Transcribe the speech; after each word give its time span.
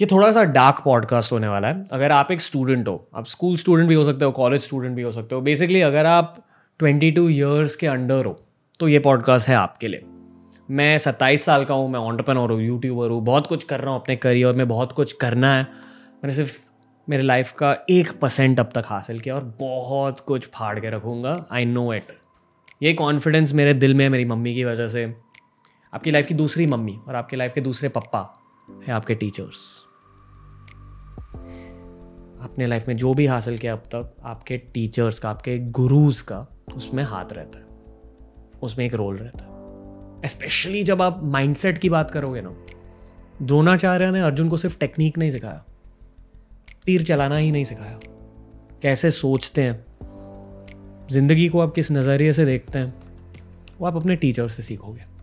ये 0.00 0.06
थोड़ा 0.12 0.30
सा 0.32 0.42
डार्क 0.44 0.80
पॉडकास्ट 0.84 1.32
होने 1.32 1.48
वाला 1.48 1.68
है। 1.68 1.86
अगर 1.92 2.12
आप 2.12 2.30
एक 2.32 2.40
स्टूडेंट 2.40 2.88
हो, 2.88 3.08
आप 3.14 3.26
स्कूल 3.26 3.56
स्टूडेंट 3.56 3.88
भी 3.88 3.94
हो 3.94 4.04
सकते 4.04 4.24
हो 4.24 4.30
कॉलेज 4.32 4.60
स्टूडेंट 4.60 4.96
भी 4.96 5.02
हो 5.02 5.12
सकते 5.12 5.34
हो। 5.34 5.40
बेसिकली 5.40 5.80
अगर 5.80 6.06
आप 6.06 6.36
ट्वेंटी 6.80 7.10
टू 7.10 7.28
ईयर्स 7.28 7.76
के 7.76 7.86
अंडर 7.86 8.24
हो 8.26 8.32
तो 8.80 8.88
ये 8.88 8.98
पॉडकास्ट 8.98 9.48
है 9.48 9.54
आपके 9.56 9.88
लिए। 9.88 10.04
मैं 10.68 10.98
सत्ताईस 10.98 11.44
साल 11.44 11.64
का 11.64 11.74
हूँ, 11.74 11.88
मैं 11.90 12.00
ऑन्टरप्रनर 12.00 12.50
हूँ 12.50 12.60
यूट्यूबर 12.62 13.10
हूँ, 13.10 13.22
बहुत 13.24 13.46
कुछ 13.46 13.64
कर 13.64 13.80
रहा 13.80 13.92
हूँ 13.92 14.00
अपने 14.00 14.16
करियर 14.16 14.52
में, 14.52 14.66
बहुत 14.68 14.92
कुछ 14.92 15.12
करना 15.12 15.54
है। 15.54 15.62
मैंने 15.62 16.34
सिर्फ़ 16.34 16.58
मेरे 17.08 17.22
लाइफ 17.22 17.52
का 17.52 17.76
एक 17.90 18.12
परसेंट 18.20 18.60
अब 18.60 18.70
तक 18.74 18.84
हासिल 18.86 19.20
किया 19.20 19.34
और 19.34 19.44
बहुत 19.60 20.20
कुछ 20.20 20.48
फाड़ 20.54 20.78
के 20.80 20.90
रखूँगा। 20.90 21.44
आई 21.52 21.64
नो 21.64 21.92
इट 21.94 22.16
ये 22.82 22.92
कॉन्फिडेंस 22.94 23.52
मेरे 23.52 23.74
दिल 23.74 23.94
में 23.94 24.08
मेरी 24.08 24.24
मम्मी 24.24 24.54
की 24.54 24.64
वजह 24.64 24.86
से। 24.88 25.12
आपकी 25.92 26.10
लाइफ 26.10 26.26
की 26.26 26.34
दूसरी 26.34 26.66
मम्मी 26.66 26.98
और 27.08 27.14
आपके 27.14 27.36
लाइफ 27.36 27.52
के 27.54 27.60
दूसरे 27.60 27.88
पप्पा। 27.88 28.30
है 28.70 28.92
आपके 28.92 29.14
टीचर्स 29.14 29.84
अपने 32.40 32.66
लाइफ 32.66 32.88
में 32.88 32.96
जो 32.96 33.14
भी 33.14 33.26
हासिल 33.26 33.58
किया 33.58 33.72
अब 33.72 33.78
तक, 33.78 34.16
आपके 34.22 34.56
टीचर्स 34.56 35.18
का, 35.18 35.30
आपके 35.30 35.58
गुरुज 35.58 36.20
का, 36.20 36.46
उसमें 36.76 37.04
हाथ 37.04 37.24
रहता 37.32 37.58
है। 37.58 37.64
उसमें 38.62 38.86
एक 38.86 38.94
रोल 38.94 39.16
रहता 39.16 39.44
है। 39.44 40.28
स्पेशली 40.28 40.84
जब 40.84 41.02
आप 41.02 41.20
माइंडसेट 41.24 41.78
की 41.78 41.88
बात 41.88 42.10
करोगे 42.10 42.40
ना, 42.40 42.56
द्रोणाचार्य 43.42 44.10
ने 44.10 44.20
अर्जुन 44.20 44.48
को 44.48 44.56
सिर्फ़ 44.56 44.78
टेक्निक 44.78 45.18
नहीं 45.18 45.30
सिखाया। 45.30 45.64
तीर 46.86 47.02
चलाना 47.02 47.36
ही 47.36 47.52
नहीं 47.52 47.64
सिखाया। 47.64 48.00
कैसे 48.82 49.10
सोचते 49.10 49.62
हैं? 49.62 49.86
ज़िंदगी 51.08 51.48
को 51.48 51.60
आप 51.60 51.74
किस 51.74 51.92
नज़रिए 51.92 52.32
से 52.32 52.44
देखते 52.44 52.78
हैं? 52.78 52.94
वो 53.78 53.86
आप 53.86 53.96
अपने 53.96 54.16
टीचर 54.16 54.48
से 54.48 54.62
सीखोगे। 54.62 55.13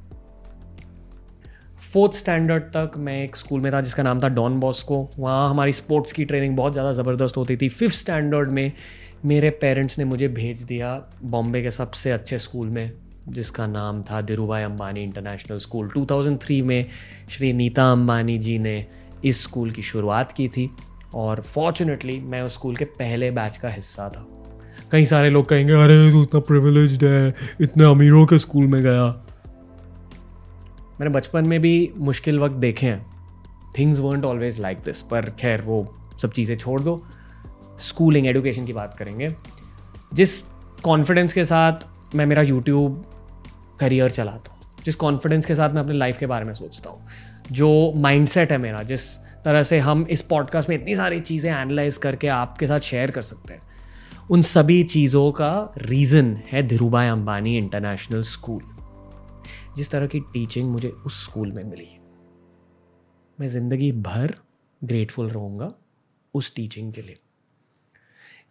फोर्थ 1.94 2.14
स्टैंडर्ड 2.14 2.64
तक 2.64 2.92
मैं 2.98 3.24
एक 3.24 3.36
स्कूल 3.36 3.62
में 3.62 3.72
था 3.74 3.80
जिसका 3.82 4.04
नाम 4.04 4.20
था 4.20 4.28
डॉन 4.30 4.60
बॉस्को। 4.60 4.98
वहाँ 5.20 5.50
हमारी 5.50 5.74
स्पोर्ट्स 5.74 6.12
की 6.12 6.26
ट्रेनिंग 6.26 6.56
बहुत 6.58 6.74
ज़्यादा 6.74 6.92
ज़बरदस्त 6.92 7.38
होती 7.38 7.56
थी। 7.58 7.68
फिफ्थ 7.70 7.96
स्टैंडर्ड 7.96 8.52
में 8.52 8.72
मेरे 9.26 9.50
पेरेंट्स 9.62 9.98
ने 10.00 10.06
मुझे 10.06 10.28
भेज 10.28 10.62
दिया 10.64 10.94
बॉम्बे 11.24 11.62
के 11.62 11.72
सबसे 11.72 12.12
अच्छे 12.12 12.38
स्कूल 12.38 12.68
में, 12.68 12.92
जिसका 13.30 13.66
नाम 13.68 14.02
था 14.02 14.22
धीरूभाई 14.22 14.64
अंबानी 14.64 15.04
इंटरनेशनल 15.04 15.58
स्कूल। 15.58 15.90
2003 15.90 16.62
में 16.62 16.86
श्री 17.30 17.52
नीता 17.54 17.92
अंबानी 17.92 18.38
जी 18.38 18.58
ने 18.60 18.86
इस 19.26 19.42
स्कूल 19.44 19.72
की 19.72 19.82
शुरुआत 19.82 20.32
की 20.32 20.48
थी 20.48 20.70
और 21.14 21.42
फॉर्चुनेटली 21.46 22.20
मैं 22.20 22.42
उस 22.42 22.54
स्कूल 22.54 22.76
के 22.76 22.86
पहले 22.86 23.32
बैच 23.32 23.58
का 23.58 23.70
हिस्सा 23.70 24.08
था। 24.10 24.26
कई 24.92 25.06
सारे 25.06 25.30
लोग 25.30 25.48
कहेंगे, 25.50 25.74
अरे 25.74 26.12
तू 26.12 26.24
इतना 26.24 26.40
प्रिविलेज 26.40 27.04
है, 27.04 27.34
इतने 27.62 27.84
अमीरों 27.84 28.26
के 28.26 28.40
स्कूल 28.40 28.68
में 28.68 28.82
गया। 28.84 29.10
मैंने 31.02 31.14
बचपन 31.14 31.48
में 31.48 31.60
भी 31.62 31.92
मुश्किल 31.98 32.40
वक्त 32.40 32.56
देखे 32.56 32.86
हैं। 32.86 33.06
Things 33.78 34.00
weren't 34.00 34.26
always 34.26 34.60
like 34.60 34.78
this 34.78 35.02
पर 35.02 35.30
खैर 35.40 35.62
वो 35.62 35.78
सब 36.22 36.32
चीज़ें 36.32 36.58
छोड़ 36.58 36.82
दो। 36.82 36.94
स्कूलिंग 37.80 38.28
एडुकेशन 38.28 38.66
की 38.66 38.74
बात 38.74 38.94
करेंगे। 38.94 39.30
जिस 40.14 40.42
कॉन्फिडेंस 40.84 41.34
के 41.34 41.46
साथ 41.46 41.88
मैं 42.16 42.26
मेरा 42.26 42.42
यूट्यूब 42.42 43.04
करियर 43.80 44.12
चलाता 44.12 44.52
हूँ, 44.52 44.84
जिस 44.86 44.96
कॉन्फिडेंस 44.96 45.46
के 45.46 45.56
साथ 45.56 45.70
मैं 45.70 45.82
अपने 45.82 45.94
लाइफ 45.94 46.20
के 46.20 46.26
बारे 46.26 46.46
में 46.46 46.54
सोचता 46.54 46.90
हूँ, 46.90 47.08
जो 47.52 47.94
माइंडसेट 47.96 48.52
है 48.52 48.58
मेरा, 48.58 48.84
जिस 48.84 49.18
तरह 49.46 49.64
से 49.64 49.80
हम 49.80 50.06
इस 50.10 50.22
पॉडकास्ट 50.22 50.70
में 50.70 50.76
इतनी 50.76 50.96
सारी 50.96 51.20
चीज़ें 51.20 51.52
एनालाइज 51.52 51.98
करके 51.98 52.28
आपके 52.28 52.68
साथ 52.68 52.80
शेयर 52.80 53.12
कर 53.12 53.22
सकते 53.22 53.54
हैं, 53.54 53.62
उन 54.30 54.42
सभी 54.42 54.84
चीज़ों 54.84 55.32
का 55.32 55.74
रीज़न 55.78 56.36
है 56.52 56.64
धीरूभाई 56.68 57.08
अंबानी 57.08 57.58
इंटरनेशनल 57.58 58.22
स्कूल 58.24 58.62
जिस 59.78 59.90
तरह 59.92 60.08
की 60.08 60.20
टीचिंग 60.34 60.70
मुझे 60.72 60.90
उस 60.90 61.24
स्कूल 61.24 61.52
में 61.52 61.64
मिली। 61.64 61.88
मैं 63.40 63.48
ज़िंदगी 63.48 63.92
भर 63.92 64.36
ग्रेटफुल 64.82 65.30
रहूँगा 65.30 65.74
उस 66.34 66.54
टीचिंग 66.56 66.92
के 66.94 67.02
लिए। 67.02 67.20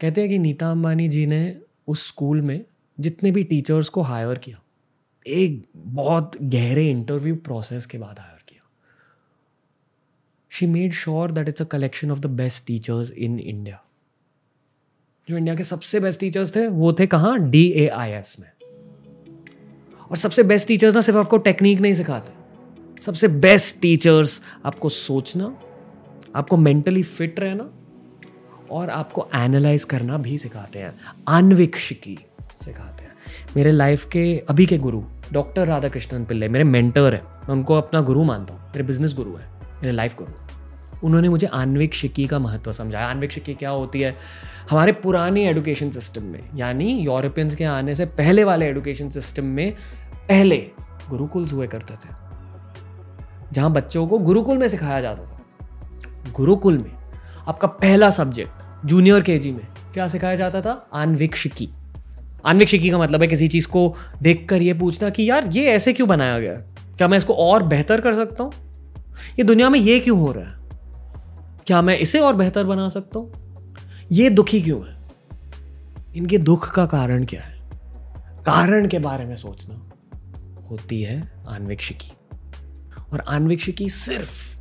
कहते 0.00 0.20
हैं 0.20 0.30
कि 0.30 0.38
नीता 0.38 0.70
अंबानी 0.70 1.08
जी 1.08 1.24
ने 1.26 1.56
उस 1.88 2.06
स्कूल 2.08 2.40
में 2.42 2.64
जितने 2.98 3.30
भी 3.30 3.42
टीचर्स 3.44 3.88
को 3.88 4.02
हायर 4.02 4.38
किया, 4.38 4.60
एक 5.26 5.64
बहुत 5.76 6.36
गहरे 6.44 6.88
इंटरव्यू 6.90 7.36
प्रोसेस 7.38 7.86
के 7.86 7.98
बाद 7.98 8.18
हायर 8.18 8.42
किया। 8.48 8.68
She 10.52 10.66
made 10.66 10.92
sure 10.94 11.32
that 11.32 11.48
it's 11.48 11.62
a 11.62 11.64
collection 11.66 12.10
of 12.10 12.20
the 12.20 12.26
best 12.36 12.66
teachers 12.66 13.10
in 13.10 13.38
India 13.40 13.82
जो 15.28 15.36
इंडिया 15.36 15.54
के 15.56 15.62
सबसे 15.64 16.00
बेस्ट 16.00 16.20
टीचर्स 16.20 16.54
थे, 16.56 16.66
वो 16.66 16.92
थे 16.92 17.06
कहाँ? 17.06 17.38
डी 17.40 17.66
ए 17.68 17.86
आई 17.88 18.10
एस 18.10 18.36
में। 18.40 18.50
और 20.10 20.16
सबसे 20.16 20.42
बेस्ट 20.42 20.68
टीचर्स 20.68 20.94
ना 20.94 21.00
सिर्फ़ 21.00 21.18
आपको 21.18 21.36
टेक्निक 21.38 21.80
नहीं 21.80 21.94
सिखाते। 21.94 23.02
सबसे 23.02 23.28
बेस्ट 23.28 23.80
टीचर्स 23.82 24.40
आपको 24.66 24.88
सोचना, 24.88 25.54
आपको 26.36 26.56
मेंटली 26.56 27.02
फिट 27.02 27.40
रहना 27.40 27.70
और 28.70 28.90
आपको 28.90 29.28
एनालाइज 29.34 29.84
करना 29.84 30.16
भी 30.16 30.38
सिखाते 30.38 30.78
हैं, 30.78 30.92
आन्विक्षिकी 31.28 32.18
सिखाते 32.64 33.04
हैं। 33.04 33.12
मेरे 33.56 33.72
लाइफ 33.72 34.04
के, 34.04 34.38
अभी 34.48 34.66
के 34.66 34.78
गुरु 34.78 35.02
डॉक्टर 35.32 35.66
राधा 35.66 35.88
कृष्णन 35.88 36.24
पिल्ले 36.24 36.48
मेरे 36.48 36.64
मेंटर 36.64 37.14
हैं। 37.14 37.22
मैं 37.22 37.54
उनको 37.54 37.74
अपना 37.74 38.00
गुरु 38.00 38.24
मानता 38.24 38.54
हूँ, 38.54 38.60
मेरे 38.62 38.84
बिज़नेस 38.84 39.14
गुरु 39.14 39.34
है, 39.36 39.46
मेरे 39.82 39.92
लाइफ 39.92 40.16
गुरु 40.18 40.32
उन्होंने 41.04 41.28
मुझे 41.28 41.46
आन्विक 41.46 41.94
शिकी 41.94 42.26
का 42.26 42.38
महत्व 42.38 42.72
समझाया। 42.72 43.06
आन्विक 43.06 43.30
शिकी 43.30 43.54
क्या 43.54 43.70
होती 43.70 44.00
है? 44.00 44.14
हमारे 44.70 44.92
पुराने 44.92 45.48
एडुकेशन 45.48 45.90
सिस्टम 45.90 46.22
में, 46.22 46.40
यानी 46.56 46.92
यूरोपियंस 46.98 47.54
के 47.54 47.64
आने 47.64 47.94
से 47.94 48.06
पहले 48.06 48.44
वाले 48.44 48.66
एडुकेशन 48.66 49.08
सिस्टम 49.10 49.44
में 49.44 49.74
पहले 50.30 50.56
गुरुकुल 51.10 51.46
हुए 51.46 51.66
करते 51.66 51.94
थे, 51.94 52.08
जहाँ 53.52 53.72
बच्चों 53.72 54.06
को 54.06 54.18
गुरुकुल 54.18 54.58
में 54.58 54.68
सिखाया 54.68 55.00
जाता 55.00 55.24
था। 55.24 56.32
गुरुकुल 56.36 56.78
में 56.78 56.92
आपका 57.48 57.68
पहला 57.68 58.10
सब्जेक्ट 58.10 58.86
जूनियर 58.86 59.20
केजी 59.20 59.52
में 59.52 59.66
क्या 59.94 60.08
सिखाया 60.08 60.36
जाता 60.36 60.60
था? 60.60 60.88
आन्विक्षिकी। 60.94 61.68
आन्विक्षिकी 62.46 62.90
का 62.90 62.98
मतलब 62.98 63.22
है 63.22 63.28
किसी 63.28 63.48
चीज़ 63.48 63.68
को 63.68 63.94
देखकर 64.22 64.62
ये 64.62 64.74
पूछना 64.74 65.10
कि 65.10 65.30
यार, 65.30 65.46
ये 65.46 65.64
ऐसे 65.64 65.92
क्यों 65.92 66.08
बनाया 66.08 66.38
गया 66.38 66.52
क्या 66.96 67.08
मैं 67.08 67.18
इसको 67.18 67.34
और 67.34 67.62
बेहतर 67.62 68.00
कर 68.00 68.14
सकता 68.14 68.44
हूँ? 68.44 68.52
ये 69.38 69.42
दुनिया 69.42 69.68
में 69.68 69.80
ये 69.80 70.00
क्यों 70.00 70.18
हो 70.20 70.32
रहा 70.32 70.44
है? 70.44 70.54
क्या 71.66 71.82
मैं 71.82 71.98
इसे 71.98 72.18
और 72.18 72.34
बेहतर 72.34 72.64
बना 72.64 72.88
सकता 72.88 73.18
हूँ? 73.18 73.32
ये 74.12 74.30
दुखी 74.30 74.62
क्यों 74.62 74.86
है? 74.88 74.98
इनके 76.16 76.38
दुख 76.38 76.74
का 76.74 76.86
कारण 76.86 77.24
क्या 77.24 77.42
है? 77.42 77.58
कारण 78.46 78.88
के 78.88 78.98
बारे 78.98 79.24
में 79.24 79.36
सोचना। 79.36 79.89
होती 80.70 81.02
है 81.02 81.44
आन्वेक्षिकी। 81.48 82.12
और 83.12 83.20
आन्वेक्षिकी 83.20 83.88
सिर्फ़ 83.88 84.60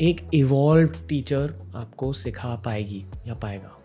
एक 0.00 0.30
इवॉल्व 0.34 0.88
टीचर 1.08 1.72
आपको 1.76 2.12
सिखा 2.12 2.56
पाएगी 2.56 3.06
या 3.26 3.34
पाएगा। 3.34 3.76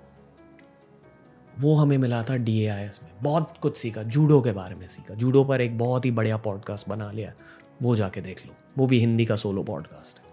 वो 1.60 1.76
हमें 1.76 1.98
मिला 1.98 2.24
था 2.24 2.36
डी 2.36 2.68
में। 2.68 2.92
बहुत 3.24 3.58
कुछ 3.62 3.78
सीखा, 3.78 4.04
जूडो 4.04 4.42
के 4.42 4.52
बारे 4.52 4.76
में 4.76 4.88
सीखा। 4.88 5.14
जूडो 5.14 5.44
पर 5.44 5.62
एक 5.62 5.78
बहुत 5.78 6.06
ही 6.06 6.12
बढ़िया 6.12 6.38
पॉडकास्ट 6.38 6.90
बना 6.90 7.12
लिया 7.12 7.34
वो 7.82 7.96
जाके 7.96 8.22
देख 8.22 8.46
लो। 8.46 8.54
वो 8.78 8.88
भी 8.88 9.00
हिंदी 9.00 9.26
का 9.26 9.36
सोलो 9.36 9.64
पॉडकास्ट 9.64 10.20
है। 10.20 10.25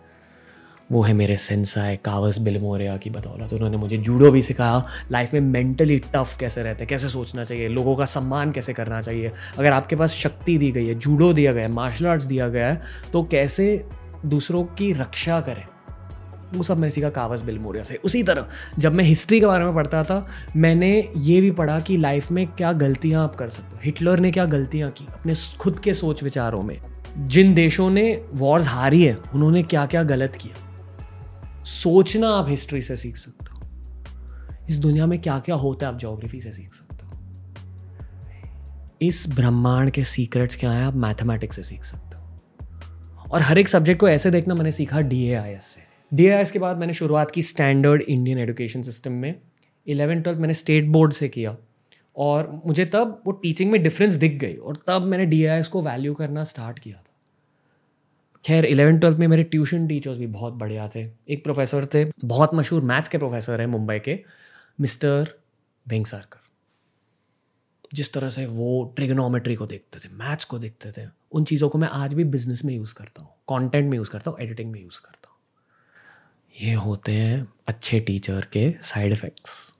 वो 0.92 1.02
है 1.02 1.12
मेरे 1.12 1.36
सेंसाई 1.36 1.96
कावस 1.96 2.38
बिलमोरिया 2.38 2.96
की 2.96 3.10
बदौलत। 3.10 3.52
उन्होंने 3.52 3.76
मुझे 3.76 3.96
जूडो 3.96 4.30
भी 4.30 4.42
सिखाया। 4.42 4.84
लाइफ 5.12 5.32
में 5.34 5.40
मेंटली 5.40 5.98
टफ 6.14 6.36
कैसे 6.40 6.62
रहते 6.62 6.78
हैं, 6.78 6.88
कैसे 6.88 7.08
सोचना 7.08 7.44
चाहिए, 7.44 7.68
लोगों 7.68 7.96
का 7.96 8.04
सम्मान 8.04 8.52
कैसे 8.52 8.72
करना 8.72 9.00
चाहिए। 9.00 9.30
अगर 9.58 9.72
आपके 9.72 9.96
पास 9.96 10.14
शक्ति 10.14 10.58
दी 10.58 10.70
गई 10.70 10.86
है, 10.86 10.94
जूडो 10.94 11.32
दिया 11.32 11.52
गया 11.52 11.62
है 11.62 11.72
मार्शल 11.72 12.06
आर्ट्स 12.06 12.24
दिया 12.24 12.48
गया 12.48 12.68
है 12.68 12.80
तो 13.12 13.22
कैसे 13.22 13.84
दूसरों 14.26 14.64
की 14.64 14.92
रक्षा 14.92 15.40
करें? 15.40 15.64
वो 16.54 16.62
सब 16.62 16.76
मैंने 16.76 16.90
सीखा 16.90 17.10
कावस 17.10 17.42
बिलमोरिया 17.42 17.84
से। 17.84 17.94
उसी 18.04 18.22
तरह, 18.22 18.46
जब 18.78 18.94
मैं 18.94 19.04
हिस्ट्री 19.04 19.40
के 19.40 19.46
बारे 19.46 19.64
में 19.64 19.74
पढ़ता 19.74 20.04
था, 20.04 20.26
मैंने 20.56 21.08
ये 21.16 21.40
भी 21.40 21.50
पढ़ा 21.50 21.80
कि 21.80 21.96
लाइफ 21.96 22.30
में 22.30 22.46
क्या 22.46 22.72
गलतियाँ 22.72 23.24
आप 23.24 23.34
कर 23.34 23.48
सकते 23.48 23.76
हो। 23.76 23.80
हिटलर 23.84 24.18
ने 24.18 24.30
क्या 24.30 24.44
गलतियाँ 24.44 24.90
की 24.90 25.06
अपने 25.12 25.34
खुद 25.58 25.78
के 25.78 25.94
सोच 25.94 26.22
विचारों 26.22 26.62
में? 26.62 26.78
जिन 27.18 27.54
देशों 27.54 27.90
ने 27.90 28.24
वॉर्स 28.32 28.68
हारी 28.68 29.02
है, 29.04 29.16
उन्होंने 29.34 29.62
क्या 29.62 29.86
क्या 29.86 30.02
गलत 30.02 30.36
किया? 30.36 30.68
सोचना 31.64 32.28
आप 32.28 32.48
हिस्ट्री 32.48 32.82
से 32.82 32.96
सीख 32.96 33.16
सकते 33.16 33.44
हो। 33.44 33.62
इस 34.68 34.78
दुनिया 34.78 35.06
में 35.06 35.22
क्या 35.22 35.38
क्या 35.38 35.54
होता 35.54 35.86
है, 35.86 35.92
आप 35.92 35.98
जोग्राफी 35.98 36.40
से 36.40 36.52
सीख 36.52 36.74
सकते 36.74 37.06
हो। 37.06 37.12
इस 39.02 39.26
ब्रह्मांड 39.28 39.90
के 39.90 40.04
सीक्रेट्स 40.04 40.56
क्या 40.56 40.72
है, 40.72 40.84
आप 40.84 40.94
मैथमेटिक्स 40.94 41.56
से 41.56 41.62
सीख 41.62 41.84
सकते 41.84 42.16
हो। 42.16 42.22
और 43.30 43.42
हर 43.42 43.58
एक 43.58 43.68
सब्जेक्ट 43.68 44.00
को 44.00 44.08
ऐसे 44.08 44.30
देखना, 44.30 44.54
मैंने 44.54 44.70
सीखा 44.70 45.00
डी 45.00 45.34
से। 45.46 45.80
डी 46.16 46.50
के 46.52 46.58
बाद 46.58 46.76
मैंने 46.76 46.92
शुरुआत 46.92 47.30
की 47.30 47.42
स्टैंडर्ड 47.42 48.02
इंडियन 48.02 48.38
एजुकेशन 48.38 48.82
सिस्टम 48.82 49.12
में। 49.12 49.40
इलेवन 49.86 50.20
ट्वेल्थ 50.20 50.38
मैंने 50.38 50.54
स्टेट 50.54 50.86
बोर्ड 50.86 51.12
से 51.12 51.28
किया। 51.28 51.56
और 52.16 52.62
मुझे 52.66 52.84
तब 52.84 53.22
वो 53.26 53.32
टीचिंग 53.32 53.72
में 53.72 53.82
डिफरेंस 53.82 54.14
दिख 54.14 54.32
गई। 54.32 54.54
और 54.54 54.78
तब 54.86 55.02
मैंने 55.02 55.26
डी 55.26 55.44
को 55.48 55.82
वैल्यू 55.82 56.14
करना 56.14 56.44
स्टार्ट 56.44 56.78
किया 56.78 56.96
था। 56.96 57.11
खैर 58.44 58.64
इलेवन 58.64 58.98
ट्वेल्थ 58.98 59.18
में 59.18 59.26
मेरे 59.28 59.42
ट्यूशन 59.44 59.86
टीचर्स 59.86 60.16
भी 60.18 60.26
बहुत 60.28 60.52
बढ़िया 60.54 60.88
थे। 60.94 61.00
एक 61.28 61.42
प्रोफेसर 61.44 61.86
थे, 61.86 62.04
बहुत 62.24 62.54
मशहूर 62.54 62.82
मैथ्स 62.82 63.08
के 63.08 63.18
प्रोफेसर 63.18 63.60
हैं 63.60 63.66
मुंबई 63.68 63.98
के, 63.98 64.18
मिस्टर 64.78 65.34
भेंगसारकर 65.86 66.40
जिस 67.94 68.12
तरह 68.12 68.28
से 68.28 68.46
वो 68.46 68.92
ट्रिगनोमेट्री 68.96 69.54
को 69.54 69.66
देखते 69.66 69.98
थे 69.98 70.08
मैथ्स 70.14 70.44
को 70.44 70.58
देखते 70.58 70.90
थे, 70.92 71.06
उन 71.32 71.44
चीज़ों 71.44 71.68
को 71.68 71.78
मैं 71.78 71.88
आज 71.90 72.14
भी 72.14 72.24
बिज़नेस 72.26 72.64
में 72.64 72.74
यूज़ 72.74 72.94
करता 72.94 73.22
हूँ 73.22 73.30
कॉन्टेंट 73.46 73.90
में 73.90 73.96
यूज़ 73.98 74.10
करता 74.10 74.30
हूँ 74.30 74.38
एडिटिंग 74.40 74.70
में 74.72 74.80
यूज़ 74.80 75.00
करता 75.00 75.28
हूँ। 75.28 75.38
ये 76.54 76.72
होते 76.74 77.12
हैं 77.12 77.46
अच्छे 77.68 78.00
टीचर 78.00 78.46
के 78.52 78.70
साइड 78.82 79.12
इफ़ेक्ट्स 79.12 79.72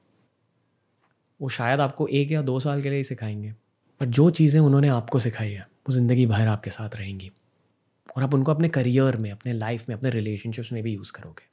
वो 1.41 1.49
शायद 1.51 1.81
आपको 1.81 2.07
एक 2.09 2.31
या 2.33 2.43
दो 2.43 2.59
साल 2.61 2.83
के 2.83 2.89
लिए 2.89 2.99
ही 2.99 3.05
सिखाएँगे, 3.05 3.53
पर 4.01 4.07
जो 4.09 4.31
चीज़ें 4.31 4.61
उन्होंने 4.61 4.89
आपको 4.91 5.19
सिखाई 5.19 5.51
है, 5.51 5.61
वो 5.61 5.93
ज़िंदगी 5.93 6.27
भर 6.27 6.47
आपके 6.49 6.71
साथ 6.71 6.97
रहेंगी। 6.97 7.31
और 8.17 8.23
आप 8.23 8.35
उनको 8.35 8.53
अपने 8.53 8.69
करियर 8.69 9.17
में, 9.17 9.31
अपने 9.31 9.53
लाइफ 9.53 9.89
में, 9.89 9.97
अपने 9.97 10.11
रिलेशनशिप्स 10.11 10.73
में 10.73 10.83
भी 10.83 10.95
यूज़ 10.95 11.13
करोगे। 11.13 11.51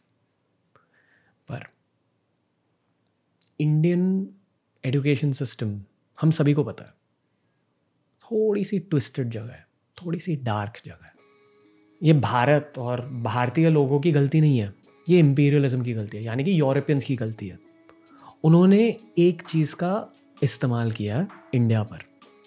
पर 1.48 1.68
इंडियन 3.60 4.30
एजुकेशन 4.86 5.32
सिस्टम 5.32 5.82
हम 6.22 6.32
सभी 6.32 6.54
को 6.54 6.64
पता 6.64 6.84
है 6.84 6.94
थोड़ी 8.24 8.64
सी 8.64 8.80
ट्विस्टेड 8.80 9.30
जगह 9.30 9.52
है 9.52 9.68
थोड़ी 9.98 10.20
सी 10.20 10.36
डार्क 10.36 10.82
जगह 10.86 11.06
है। 11.06 11.14
ये 12.04 12.14
भारत 12.14 12.74
और 12.78 13.10
भारतीय 13.10 13.70
लोगों 13.70 14.00
की 14.00 14.12
गलती 14.12 14.42
नहीं 14.42 14.60
है, 14.60 14.74
ये 15.10 15.20
इम्पीरियलिज्म 15.20 15.84
की 15.84 15.94
गलती 15.94 16.18
है, 16.18 16.24
यानी 16.24 16.44
कि 16.44 16.60
यूरोपियंस 16.60 17.04
की 17.04 17.16
गलती 17.16 17.48
है। 17.48 17.60
उन्होंने 18.44 18.98
एक 19.18 19.42
चीज़ 19.42 19.76
का 19.76 20.14
इस्तेमाल 20.44 20.92
किया 20.92 21.28
इंडिया 21.54 21.84
पर, 21.84 21.98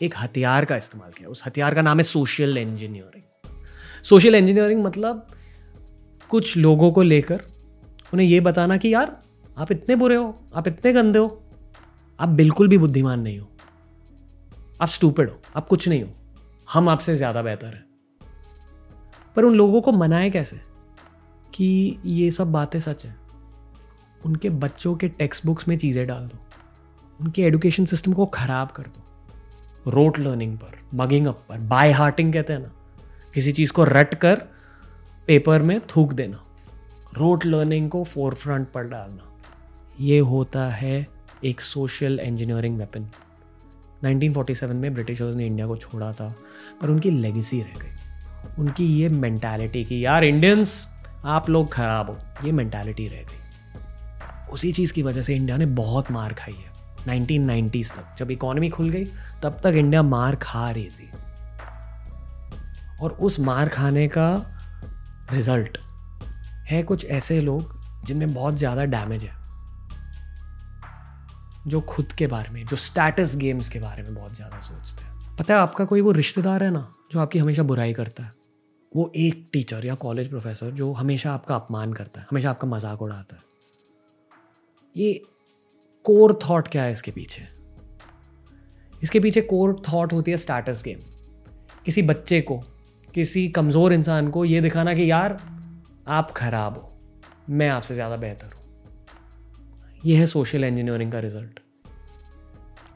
एक 0.03 0.15
हथियार 0.19 0.65
का 0.65 0.77
इस्तेमाल 0.77 1.11
किया 1.11 1.29
उस 1.29 1.47
हथियार 1.47 1.75
का 1.75 1.83
नाम 1.83 1.97
है 1.97 2.03
सोशल 2.03 2.59
इंजीनियरिंग 2.59 3.25
सोशल 4.05 4.35
इंजीनियरिंग 4.35 4.85
मतलब 4.85 5.27
कुछ 6.31 6.57
लोगों 6.57 6.91
को 6.93 7.03
लेकर 7.03 7.41
उन्हें 8.13 8.27
ये 8.27 8.41
बताना 8.41 8.77
कि 8.77 8.95
यार, 8.95 9.17
आप 9.59 9.73
इतने 9.73 9.97
बुरे 9.97 10.17
हो, 10.17 10.35
आप 10.55 10.69
इतने 10.69 10.93
गंदे 10.93 11.19
हो, 11.19 11.43
आप 12.21 12.29
बिल्कुल 12.29 12.69
भी 12.69 12.79
बुद्धिमान 12.79 13.21
नहीं 13.21 13.39
हो। 13.39 13.49
आप 14.81 14.89
स्टूपिड 14.89 15.31
हो, 15.31 15.41
आप 15.57 15.67
कुछ 15.69 15.89
नहीं 15.89 16.03
हो, 16.03 16.11
हम 16.73 16.89
आपसे 16.89 17.17
ज़्यादा 17.17 17.43
बेहतर 17.43 17.67
हैं। 17.67 17.85
पर 19.37 19.45
उन 19.45 19.55
लोगों 19.55 19.81
को 19.81 19.93
मनाए 19.93 20.31
कैसे 20.31 20.61
कि 21.55 21.99
ये 22.05 22.31
सब 22.31 22.53
बातें 22.53 22.81
सच 22.81 23.07
हैं? 23.07 23.17
उनके 24.27 24.51
बच्चों 24.51 24.95
के 24.97 25.09
टेक्स्ट 25.09 25.47
बुक्स 25.47 25.69
में 25.69 25.79
चीज़ें 25.79 26.07
डाल 26.07 26.27
दो। 26.27 26.39
उनके 27.21 27.43
एजुकेशन 27.43 27.85
सिस्टम 27.85 28.13
को 28.13 28.27
ख़राब 28.27 28.71
कर 28.71 28.83
दो। 28.83 29.91
रोट 29.91 30.19
लर्निंग 30.19 30.59
पर 30.59 30.79
मगिंग 30.95 31.27
अप 31.27 31.45
पर 31.49 31.59
बाय 31.59 31.93
हार्टिंग 31.93 32.33
कहते 32.33 32.53
हैं 32.53 32.61
ना। 32.61 32.73
किसी 33.35 33.53
चीज़ 33.53 33.73
को 33.73 33.85
रट 33.85 34.15
कर 34.15 34.35
पेपर 35.27 35.63
में 35.63 35.81
थूक 35.81 36.13
देना। 36.13 36.43
रोट 37.19 37.47
लर्निंग 37.47 37.91
को 37.91 38.05
फोर 38.05 38.35
फ्रंट 38.35 38.69
पर 38.69 38.83
डालना। 38.85 39.39
ये 40.01 40.19
होता 40.19 40.69
है 40.69 41.07
एक 41.45 41.61
सोशल 41.61 42.21
इंजीनियरिंग 42.23 42.79
वेपन 42.79 43.11
1947 44.05 44.77
में 44.77 44.95
ब्रिटिशर्स 44.95 45.37
ने 45.37 45.47
इंडिया 45.47 45.67
को 45.67 45.77
छोड़ा 45.77 46.13
था, 46.13 46.35
पर 46.83 46.91
उनकी 46.91 47.11
लेगेसी 47.11 47.63
रह 47.63 47.79
गई। 47.79 47.97
उनकी 48.59 48.87
ये 48.87 49.09
मैंटालिटी 49.09 49.85
की, 49.85 50.05
यार 50.05 50.25
इंडियंस 50.25 50.89
आप 51.25 51.51
लोग 51.51 51.73
खराब 51.73 52.11
हो। 52.11 52.47
ये 52.47 52.53
मैंटालिटी 52.53 53.09
रह 53.09 53.21
गई। 53.21 53.39
उसी 54.53 54.73
चीज़ 54.73 54.93
की 54.93 55.03
वजह 55.03 55.23
से 55.23 55.35
इंडिया 55.35 55.57
ने 55.57 55.67
बहुत 55.67 56.11
मार 56.11 56.33
खाई 56.33 56.55
है 56.55 56.73
1990s 57.09 57.95
तक। 57.95 58.17
जब 58.19 58.31
इकोनॉमी 58.31 58.69
खुल 58.69 58.91
गई, 58.91 59.05
तब 59.43 59.61
तक 59.65 59.67
इंडिया 59.67 60.03
मार 60.03 60.37
खा 60.37 60.71
रही 60.71 60.85
थी। 60.85 61.11
और 63.03 63.13
उस 63.21 63.39
मार 63.41 63.69
खाने 63.69 64.07
का 64.09 64.29
रिज़ल्ट 65.33 65.79
है 66.71 66.83
कुछ 66.83 67.05
ऐसे 67.07 67.41
लोग 67.41 67.81
जिनमें 68.07 68.35
बहुत 68.35 68.55
ज़्यादा 68.55 68.85
डैमेज 68.87 69.25
है, 69.25 69.35
जो 71.67 71.81
खुद 71.81 72.13
के 72.13 72.27
बारे 72.27 72.51
में, 72.51 72.65
जो 72.67 72.77
स्टेटस 72.77 73.35
गेम्स 73.37 73.69
के 73.69 73.79
बारे 73.81 74.03
में 74.03 74.15
बहुत 74.15 74.35
ज़्यादा 74.35 74.61
सोचते 74.61 75.05
हैं। 75.05 75.37
पता 75.37 75.55
है, 75.55 75.61
आपका 75.61 75.85
कोई 75.85 76.01
वो 76.01 76.13
रिश्तेदार 76.13 76.65
है 76.65 76.71
ना, 76.71 76.91
जो 77.13 77.21
आपकी 77.21 77.39
हमेशा 77.39 77.63
बुराई 77.63 77.93
करता 77.93 78.23
है? 78.23 78.31
वो 78.93 79.11
एक 79.17 79.47
टीचर 79.53 79.85
या 79.87 79.95
कॉलेज 79.95 80.29
प्रोफेसर 80.29 80.71
जो 80.71 80.93
हमेशा 80.93 81.33
आपका 81.33 81.55
अपमान 81.55 81.93
करता 81.93 82.21
है, 82.21 82.27
हमेशा 82.31 82.51
आपका 82.51 82.69
मज़ाक 82.69 83.03
उड़ाता 83.03 83.37
है। 83.37 83.43
ये 84.97 85.13
कोर 86.05 86.39
थॉट 86.43 86.69
क्या 86.69 86.83
है 86.83 86.93
इसके 86.93 87.11
पीछे? 87.11 87.47
इसके 89.03 89.21
पीछे 89.21 89.41
कोर 89.43 89.81
थॉट 89.89 90.13
होती 90.13 90.31
है 90.31 90.37
स्टेटस 90.37 90.83
गेम 90.85 90.99
किसी 91.85 92.03
बच्चे 92.03 92.41
को 92.41 92.63
किसी 93.15 93.49
कमज़ोर 93.49 93.93
इंसान 93.93 94.29
को 94.29 94.45
ये 94.45 94.61
दिखाना 94.61 94.95
कि 94.95 95.11
यार, 95.11 95.37
आप 96.09 96.31
खराब 96.31 96.77
हो, 96.79 96.89
मैं 97.51 97.69
आपसे 97.69 97.95
ज़्यादा 97.95 98.17
बेहतर 98.17 98.47
हूँ। 98.47 98.63
यह 100.03 100.19
है 100.19 100.27
सोशल 100.27 100.65
इंजीनियरिंग 100.65 101.13
का 101.13 101.19
रिज़ल्ट 101.19 101.61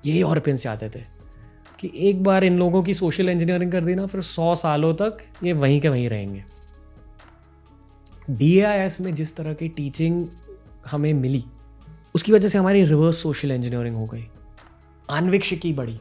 यही 0.07 0.21
यूरोपियंस 0.21 0.63
चाहते 0.63 0.89
थे 0.89 1.01
कि 1.81 1.91
एक 2.09 2.23
बार 2.23 2.45
इन 2.45 2.59
लोगों 2.59 2.83
की 2.83 2.95
सोशल 2.95 3.29
इंजीनियरिंग 3.29 3.73
कर 3.73 3.85
दी 3.85 3.95
ना, 3.95 4.07
फिर 4.07 4.21
सौ 4.23 4.55
सालों 4.55 4.93
तक 4.95 5.19
ये 5.45 5.53
वहीं 5.55 5.81
के 5.81 5.89
वहीं 5.89 6.09
रहेंगे। 6.09 6.45
डी 8.31 8.61
में 9.03 9.15
जिस 9.15 9.37
तरह 9.37 9.53
की 9.53 9.69
टीचिंग 9.69 10.27
हमें 10.91 11.13
मिली, 11.13 11.45
उसकी 12.15 12.33
वजह 12.33 12.49
से 12.49 12.59
हमारी 12.59 12.85
रिवर्स 12.85 13.23
सोशल 13.23 13.53
इंजीनियरिंग 13.53 13.97
हो 13.97 14.05
गई। 14.05 14.27
आन्विक्षिकी 15.09 15.73
बढ़ी, 15.73 15.99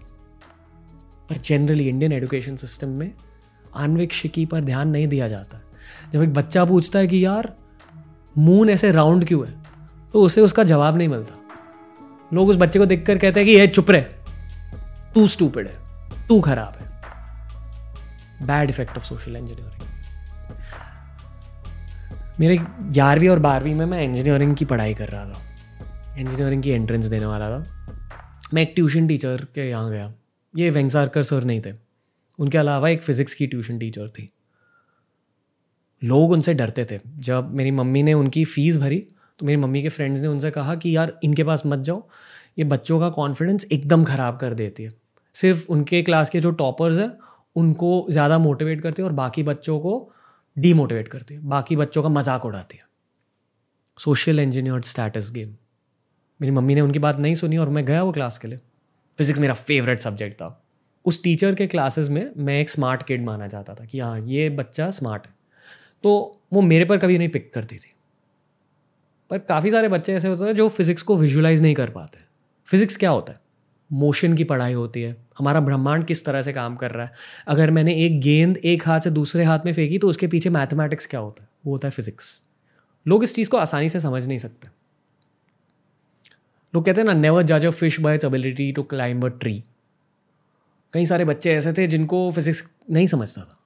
पर 1.29 1.37
जनरली 1.39 1.87
इंडियन 1.89 2.11
एजुकेशन 2.11 2.55
सिस्टम 2.55 2.89
में 2.89 3.11
आन्विक्षिकी 3.77 4.45
पर 4.45 4.61
ध्यान 4.61 4.89
नहीं 4.89 5.07
दिया 5.07 5.27
जाता 5.27 5.61
जब 6.13 6.21
एक 6.21 6.33
बच्चा 6.33 6.65
पूछता 6.65 6.99
है 6.99 7.07
कि 7.07 7.25
यार 7.25 7.53
मून 8.37 8.69
ऐसे 8.69 8.91
राउंड 8.91 9.27
क्यों 9.27 9.47
है? 9.47 9.53
तो 10.13 10.21
उसे 10.21 10.41
उसका 10.41 10.63
जवाब 10.63 10.97
नहीं 10.97 11.07
मिलता। 11.07 11.35
लोग 12.33 12.49
उस 12.49 12.55
बच्चे 12.55 12.79
को 12.79 12.85
देखकर 12.85 13.17
कहते 13.17 13.39
हैं 13.39 13.49
कि 13.49 13.55
ये 13.55 13.67
चुप 13.67 13.91
रहे। 13.91 14.01
तू 15.13 15.27
स्टूपिड 15.27 15.67
है। 15.67 15.85
तू 16.27 16.41
खराब 16.41 16.73
है। 16.79 16.85
Bad 18.47 18.69
effect 18.69 18.97
of 18.97 19.03
social 19.03 19.35
engineering 19.35 19.89
मेरे 22.39 22.57
ग्यारहवीं 22.81 23.29
और 23.29 23.39
बारहवीं 23.39 23.75
में 23.75 23.85
मैं 23.85 24.03
इंजीनियरिंग 24.03 24.55
की 24.55 24.65
पढ़ाई 24.65 24.93
कर 24.93 25.07
रहा 25.07 25.25
था। 25.25 25.41
इंजीनियरिंग 26.17 26.63
की 26.63 26.69
एंट्रेंस 26.69 27.05
देने 27.05 27.25
वाला 27.25 27.49
था। 27.49 27.87
मैं 28.53 28.61
एक 28.61 28.71
ट्यूशन 28.75 29.07
टीचर 29.07 29.47
के 29.55 29.69
यहाँ 29.69 29.91
गया। 29.91 30.13
ये 30.57 30.69
वेंगसारकर 30.69 31.23
सर 31.23 31.43
नहीं 31.43 31.61
थे। 31.61 31.84
उनके 32.39 32.57
अलावा 32.57 32.89
एक 32.89 33.01
फ़िज़िक्स 33.01 33.33
की 33.33 33.47
ट्यूशन 33.47 33.79
टीचर 33.79 34.09
थी। 34.09 34.31
लोग 36.01 36.31
उनसे 36.31 36.53
डरते 36.53 36.85
थे। 36.85 36.99
जब 37.19 37.53
मेरी 37.53 37.71
मम्मी 37.71 38.03
ने 38.03 38.13
उनकी 38.13 38.43
फ़ीस 38.45 38.77
भरी 38.77 38.97
तो 39.39 39.45
मेरी 39.45 39.57
मम्मी 39.57 39.81
के 39.81 39.89
फ्रेंड्स 39.89 40.21
ने 40.21 40.27
उनसे 40.27 40.51
कहा 40.51 40.75
कि, 40.75 40.95
यार, 40.95 41.19
इनके 41.23 41.43
पास 41.43 41.63
मत 41.65 41.79
जाओ। 41.79 42.07
ये 42.57 42.63
बच्चों 42.63 42.99
का 42.99 43.09
कॉन्फिडेंस 43.09 43.65
एकदम 43.65 44.03
ख़राब 44.03 44.37
कर 44.37 44.53
देती 44.53 44.83
है। 44.83 44.91
सिर्फ़ 45.35 45.65
उनके 45.69 46.01
क्लास 46.01 46.29
के 46.29 46.39
जो 46.39 46.51
टॉपर्स 46.51 46.97
हैं, 46.97 47.11
उनको 47.55 48.07
ज़्यादा 48.09 48.37
मोटिवेट 48.39 48.81
करती 48.81 49.01
है 49.01 49.07
और 49.07 49.13
बाकी 49.13 49.43
बच्चों 49.43 49.79
को 49.79 50.11
डीमोटिवेट 50.57 51.07
करती 51.07 51.33
है। 51.33 51.39
बाकी 51.41 51.75
बच्चों 51.75 52.03
का 52.03 52.09
मज़ाक 52.09 52.45
उड़ाती 52.45 52.77
है। 52.77 52.83
सोशल 53.97 54.39
इंजीनियर्ड 54.39 54.85
स्टेटस 54.85 55.31
गेम 55.31 55.55
मेरी 56.39 56.51
मम्मी 56.51 56.75
ने 56.75 56.81
उनकी 56.81 56.99
बात 56.99 57.19
नहीं 57.19 57.35
सुनी 57.35 57.57
और 57.57 57.69
मैं 57.69 57.85
गया 57.85 58.03
वो 58.03 58.11
क्लास 58.11 58.37
के 58.37 58.47
लिए। 58.47 58.59
फिज़िक्स 59.19 59.39
मेरा 59.39 59.53
फेवरेट 59.53 59.99
सब्जेक्ट 59.99 60.35
था। 60.35 60.64
उस 61.05 61.21
टीचर 61.23 61.55
के 61.55 61.67
क्लासेस 61.67 62.09
में 62.09 62.31
मैं 62.37 62.59
एक 62.61 62.69
स्मार्ट 62.69 63.03
किड 63.03 63.23
माना 63.25 63.47
जाता 63.47 63.73
था 63.75 63.85
कि 63.85 63.99
हाँ 63.99 64.19
ये 64.19 64.49
बच्चा 64.51 64.89
स्मार्ट 64.89 65.27
है। 65.27 65.33
तो 66.03 66.41
वो 66.53 66.61
मेरे 66.61 66.85
पर 66.85 66.97
कभी 66.97 67.17
नहीं 67.17 67.29
पिक 67.29 67.53
करती 67.53 67.75
थी। 67.75 67.93
पर 69.31 69.37
काफ़ी 69.39 69.71
सारे 69.71 69.87
बच्चे 69.87 70.13
ऐसे 70.13 70.27
होते 70.27 70.45
हैं 70.45 70.55
जो 70.55 70.67
फिज़िक्स 70.69 71.01
को 71.01 71.17
विजुलाइज 71.17 71.61
नहीं 71.61 71.75
कर 71.75 71.89
पाते 71.89 72.19
फिज़िक्स 72.69 72.97
क्या 72.97 73.09
होता 73.09 73.33
है? 73.33 73.39
मोशन 73.89 74.33
की 74.35 74.43
पढ़ाई 74.43 74.73
होती 74.73 75.01
है। 75.01 75.15
हमारा 75.37 75.59
ब्रह्मांड 75.59 76.03
किस 76.05 76.23
तरह 76.25 76.41
से 76.41 76.53
काम 76.53 76.75
कर 76.75 76.91
रहा 76.91 77.05
है? 77.05 77.11
अगर 77.47 77.71
मैंने 77.71 77.93
एक 78.05 78.19
गेंद 78.21 78.57
एक 78.57 78.87
हाथ 78.87 78.99
से 78.99 79.09
दूसरे 79.11 79.43
हाथ 79.43 79.65
में 79.65 79.73
फेंकी 79.73 79.97
तो 79.97 80.07
उसके 80.07 80.27
पीछे 80.27 80.49
मैथमेटिक्स 80.49 81.05
क्या 81.05 81.19
होता 81.19 81.43
है? 81.43 81.49
वो 81.65 81.71
होता 81.71 81.87
है 81.87 81.91
फिज़िक्स 81.91 82.41
लोग 83.05 83.23
इस 83.23 83.35
चीज़ 83.35 83.49
को 83.49 83.57
आसानी 83.57 83.89
से 83.89 83.99
समझ 83.99 84.25
नहीं 84.27 84.37
सकते। 84.37 84.67
लोग 86.73 86.85
कहते 86.85 87.01
हैं 87.01 87.05
ना 87.05 87.13
नेवर 87.13 87.43
जज 87.43 87.65
a 87.65 87.69
fish 87.71 87.99
by 87.99 88.15
its 88.15 88.25
ability 88.25 88.71
to 88.71 88.83
climb 88.83 89.25
a 89.25 89.27
tree 89.39 89.63
कई 90.95 91.05
सारे 91.05 91.25
बच्चे 91.25 91.51
ऐसे 91.51 91.71
थे 91.73 91.85
जिनको 91.87 92.29
फिज़िक्स 92.31 92.63
नहीं 92.91 93.07
समझता 93.07 93.41
था। 93.41 93.57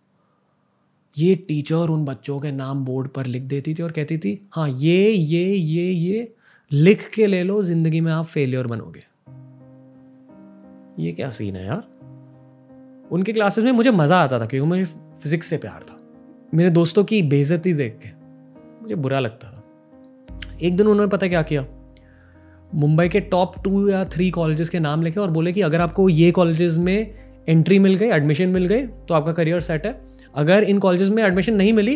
ये 1.18 1.36
टीचर 1.48 1.90
उन 1.90 2.06
बच्चों 2.06 2.40
के 2.40 2.52
नाम 2.52 2.84
बोर्ड 2.86 3.08
पर 3.08 3.26
लिख 3.26 3.44
देती 3.44 3.74
थी 3.74 3.84
और 3.84 3.92
कहती 3.92 4.18
थी 4.18 4.32
हाँ 4.54 4.68
ये 4.70 5.12
ये 5.12 5.44
ये 5.46 5.92
ये 5.92 6.34
लिख 6.72 7.10
के 7.10 7.28
ले 7.28 7.44
लो, 7.44 7.62
ज़िंदगी 7.64 8.02
में 8.02 8.12
आप 8.12 8.26
फेलियर 8.26 8.68
बनोगे। 8.68 9.04
ये 11.04 11.12
क्या 11.12 11.30
सीन 11.30 11.56
है 11.56 11.66
यार? 11.66 11.84
उनके 13.12 13.34
क्लासेस 13.34 13.64
में 13.64 13.72
मुझे 13.72 13.92
मज़ा 13.92 14.24
आता 14.24 14.40
था 14.40 14.46
क्योंकि 14.46 14.70
मुझे 14.70 14.84
फिजिक्स 15.22 15.48
से 15.48 15.58
प्यार 15.58 15.84
था। 15.84 15.98
मेरे 16.54 16.70
दोस्तों 16.70 17.04
की 17.04 17.22
बेजती 17.24 17.74
देख 17.74 18.00
के 18.06 18.10
मुझे 18.82 18.96
बुरा 18.96 19.20
लगता 19.20 19.52
था। 19.52 20.58
एक 20.62 20.78
दिन 20.78 20.88
उन्होंने 20.88 21.10
पता 21.10 21.28
क्या 21.28 21.42
किया? 21.42 21.66
मुंबई 22.74 23.08
के 23.10 23.20
टॉप 23.20 23.54
टू 23.64 23.88
या 23.90 24.04
थ्री 24.06 24.30
कॉलेजेस 24.32 24.70
के 24.70 24.80
नाम 24.80 25.02
लिखे 25.02 25.20
और 25.20 25.32
बोले 25.32 25.52
कि 25.52 25.62
अगर 25.62 25.82
आपको 25.82 26.08
ये 26.10 26.32
कॉलेजेस 26.32 26.78
में 26.78 27.14
एंट्री 27.50 27.80
मिल 27.80 27.96
गई 27.96 28.08
एडमिशन 28.08 28.50
मिल 28.50 28.66
गई 28.66 28.82
तो 28.82 29.14
आपका 29.14 29.32
करियर 29.32 29.60
सेट 29.62 29.86
है। 29.86 30.00
अगर 30.36 30.64
इन 30.64 30.80
कॉलेजेस 30.80 31.10
में 31.10 31.24
एडमिशन 31.24 31.56
नहीं 31.56 31.74
मिली 31.74 31.96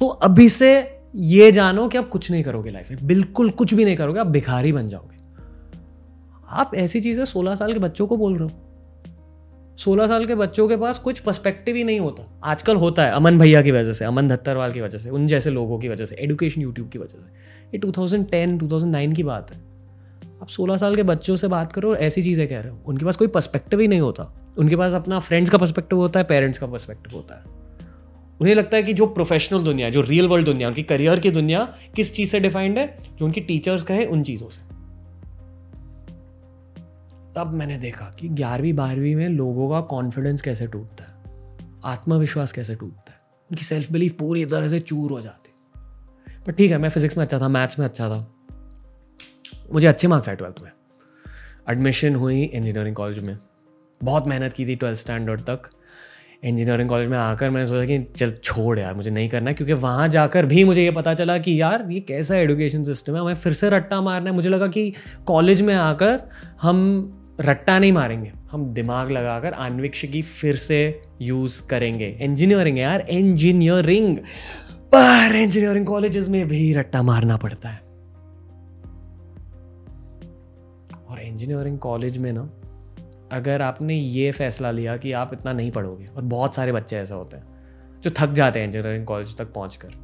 तो 0.00 0.06
अभी 0.06 0.48
से 0.48 0.72
ये 1.14 1.50
जानो 1.52 1.86
कि 1.88 1.98
आप 1.98 2.08
कुछ 2.08 2.30
नहीं 2.30 2.42
करोगे 2.42 2.70
लाइफ 2.70 2.90
में। 2.90 3.06
बिल्कुल 3.06 3.50
कुछ 3.50 3.74
भी 3.74 3.84
नहीं 3.84 3.96
करोगे, 3.96 4.20
आप 4.20 4.26
भिखारी 4.26 4.72
बन 4.72 4.88
जाओगे। 4.88 5.16
आप 6.48 6.74
ऐसी 6.74 7.00
चीज़ें 7.00 7.24
सोलह 7.24 7.54
साल 7.54 7.72
के 7.72 7.78
बच्चों 7.78 8.06
को 8.06 8.16
बोल 8.16 8.36
रहे 8.36 8.44
हो। 8.44 9.76
सोलह 9.78 10.06
साल 10.06 10.26
के 10.26 10.34
बच्चों 10.34 10.68
के 10.68 10.76
पास 10.76 10.98
कुछ 10.98 11.18
पर्सपेक्टिव 11.18 11.76
ही 11.76 11.84
नहीं 11.84 12.00
होता। 12.00 12.26
आजकल 12.44 12.76
होता 12.76 13.04
है, 13.04 13.12
अमन 13.12 13.38
भैया 13.38 13.62
की 13.62 13.70
वजह 13.70 13.92
से, 13.92 14.04
अमन 14.04 14.28
धत्तरवाल 14.28 14.72
की 14.72 14.80
वजह 14.80 14.98
से, 14.98 15.10
उन 15.10 15.26
जैसे 15.26 15.50
लोगों 15.50 15.78
की 15.78 15.88
वजह 15.88 16.04
से 16.04 16.16
एडुकेशन 16.16 16.60
यूट्यूब 16.60 16.88
की 16.88 16.98
वजह 16.98 17.18
से। 17.18 17.26
ये 17.72 17.78
2010 17.78 18.56
2009 18.58 19.14
की 19.14 19.22
बात 19.22 19.52
है। 19.52 19.60
आप 20.42 20.48
16 20.48 20.76
साल 20.76 20.96
के 20.96 21.02
बच्चों 21.02 21.36
से 21.36 21.48
बात 21.48 21.72
करो 21.72 21.96
ऐसी 21.96 22.22
चीज़ें 22.22 22.48
कह 22.48 22.60
रहे 22.60 22.72
हो। 22.72 22.82
उनके 22.86 23.04
पास 23.04 23.16
कोई 23.16 23.28
पर्सपेक्टिव 23.28 23.80
ही 23.80 23.88
नहीं 23.88 24.00
होता। 24.00 24.54
उनके 24.58 24.76
पास 24.76 24.92
अपना 24.92 25.18
फ्रेंड्स 25.18 25.50
का 25.50 25.58
पर्सपेक्टिव 25.58 25.98
होता 25.98 26.20
है 26.20 26.24
पेरेंट्स 26.24 26.58
का 26.58 26.66
पर्सपेक्टिव 26.66 27.16
होता 27.16 27.34
है। 27.34 27.42
उन्हें 28.40 28.54
लगता 28.54 28.76
है 28.76 28.82
कि 28.82 28.92
जो 28.92 29.06
प्रोफेशनल 29.06 29.64
दुनिया, 29.64 29.90
जो 29.90 30.00
रियल 30.00 30.28
वर्ल्ड 30.28 30.46
दुनिया, 30.46 30.68
उनकी 30.68 30.82
करियर 30.82 31.20
की 31.20 31.30
दुनिया 31.30 31.74
किस 31.96 32.14
चीज़ 32.14 32.30
से 32.30 32.40
डिफाइंड 32.40 32.78
है, 32.78 32.96
जो 33.18 33.24
उनकी 33.24 33.40
टीचर्स 33.40 33.82
कहे, 33.82 34.06
उन 34.06 34.22
चीज़ों 34.22 34.48
से। 34.48 34.62
तब 37.34 37.50
मैंने 37.54 37.78
देखा 37.78 38.16
कि 38.20 38.28
ग्यारहवीं, 38.28 38.72
बारहवीं 38.72 39.16
में 39.16 39.28
लोगों 39.28 39.70
का 39.70 39.80
कॉन्फिडेंस 39.80 40.42
कैसे 40.42 40.66
टूटता 40.66 41.04
है, 41.04 41.14
आत्मविश्वास 41.84 42.52
कैसे 42.52 42.74
टूटता 42.74 43.12
है। 43.12 43.20
उनकी 43.50 43.64
सेल्फ 43.64 43.92
बिलीफ 43.92 44.12
पूरी 44.12 44.46
तरह 44.46 44.68
से 44.68 44.80
चूर 44.80 45.10
हो 45.10 45.20
जाती। 45.20 45.52
पर 46.46 46.52
ठीक 46.52 46.70
है, 46.70 46.78
मैं 46.78 46.88
फिजिक्स 46.88 47.16
में 47.16 47.24
अच्छा 47.24 47.38
था 47.38 47.48
मैथ्स 47.48 47.78
में 47.78 47.86
अच्छा 47.86 48.08
था। 48.08 48.34
मुझे 49.72 49.86
अच्छे 49.86 50.08
मार्क्स 50.08 50.28
आए 50.28 50.36
ट्वेल्थ 50.36 50.62
में। 50.62 50.70
एडमिशन 51.70 52.14
हुई 52.14 52.42
इंजीनियरिंग 52.42 52.96
कॉलेज 52.96 53.18
में। 53.18 53.36
बहुत 54.00 54.26
मेहनत 54.26 54.52
की 54.52 54.66
थी 54.66 54.76
ट्वेल्थ 54.76 54.98
स्टैंडर्ड 54.98 55.40
तक। 55.40 55.68
इंजीनियरिंग 56.44 56.88
कॉलेज 56.88 57.08
में 57.08 57.16
आकर 57.18 57.50
मैंने 57.50 57.66
सोचा 57.66 57.84
कि 57.86 57.98
चल 58.16 58.30
छोड़ 58.44 58.78
यार, 58.78 58.94
मुझे 58.94 59.10
नहीं 59.10 59.28
करना 59.28 59.52
क्योंकि 59.52 59.72
वहाँ 59.72 60.08
जाकर 60.08 60.46
भी 60.46 60.64
मुझे 60.64 60.84
ये 60.84 60.90
पता 60.90 61.14
चला 61.14 61.36
कि 61.38 61.60
यार, 61.60 61.86
ये 61.90 62.00
कैसा 62.00 62.36
एडुकेशन 62.36 62.84
सिस्टम 62.84 63.14
है, 63.14 63.20
हमें 63.20 63.34
फिर 63.34 63.52
से 63.52 63.70
रट्टा 63.70 64.00
मारना 64.00 64.30
है। 64.30 64.36
मुझे 64.36 64.48
लगा 64.48 64.66
कि 64.66 64.92
कॉलेज 65.26 65.62
में 65.62 65.74
आकर 65.74 66.18
हम 66.62 67.36
रट्टा 67.40 67.78
नहीं 67.78 67.92
मारेंगे, 67.92 68.32
हम 68.50 68.68
दिमाग 68.68 69.10
लगाकर 69.10 69.52
आन्विक्षिकी 69.52 70.22
फिर 70.22 70.56
से 70.56 71.02
यूज़ 71.22 71.66
करेंगे। 71.68 72.08
इंजीनियरिंग 72.20 72.78
यार 72.78 73.00
इंजीनियरिंग 73.00 74.16
पर 74.94 75.36
इंजीनियरिंग 75.36 75.86
कॉलेजेस 75.86 76.28
में 76.28 76.46
भी 76.48 76.72
रट्टा 76.72 77.02
मारना 77.02 77.36
पड़ता 77.36 77.68
है। 77.68 77.91
इंजीनियरिंग 81.32 81.78
कॉलेज 81.78 82.18
में 82.18 82.32
ना, 82.32 82.48
अगर 83.32 83.62
आपने 83.62 83.94
ये 83.94 84.30
फैसला 84.32 84.70
लिया 84.70 84.96
कि 84.96 85.12
आप 85.12 85.30
इतना 85.32 85.52
नहीं 85.52 85.70
पढ़ोगे, 85.70 86.06
और 86.06 86.22
बहुत 86.22 86.54
सारे 86.54 86.72
बच्चे 86.72 86.96
ऐसे 86.96 87.14
होते 87.14 87.36
हैं, 87.36 88.00
जो 88.00 88.10
थक 88.10 88.32
जाते 88.32 88.58
हैं 88.58 88.66
इंजीनियरिंग 88.66 89.06
कॉलेज 89.06 89.36
तक 89.36 89.52
पहुँच 89.52 89.76
कर 89.76 90.00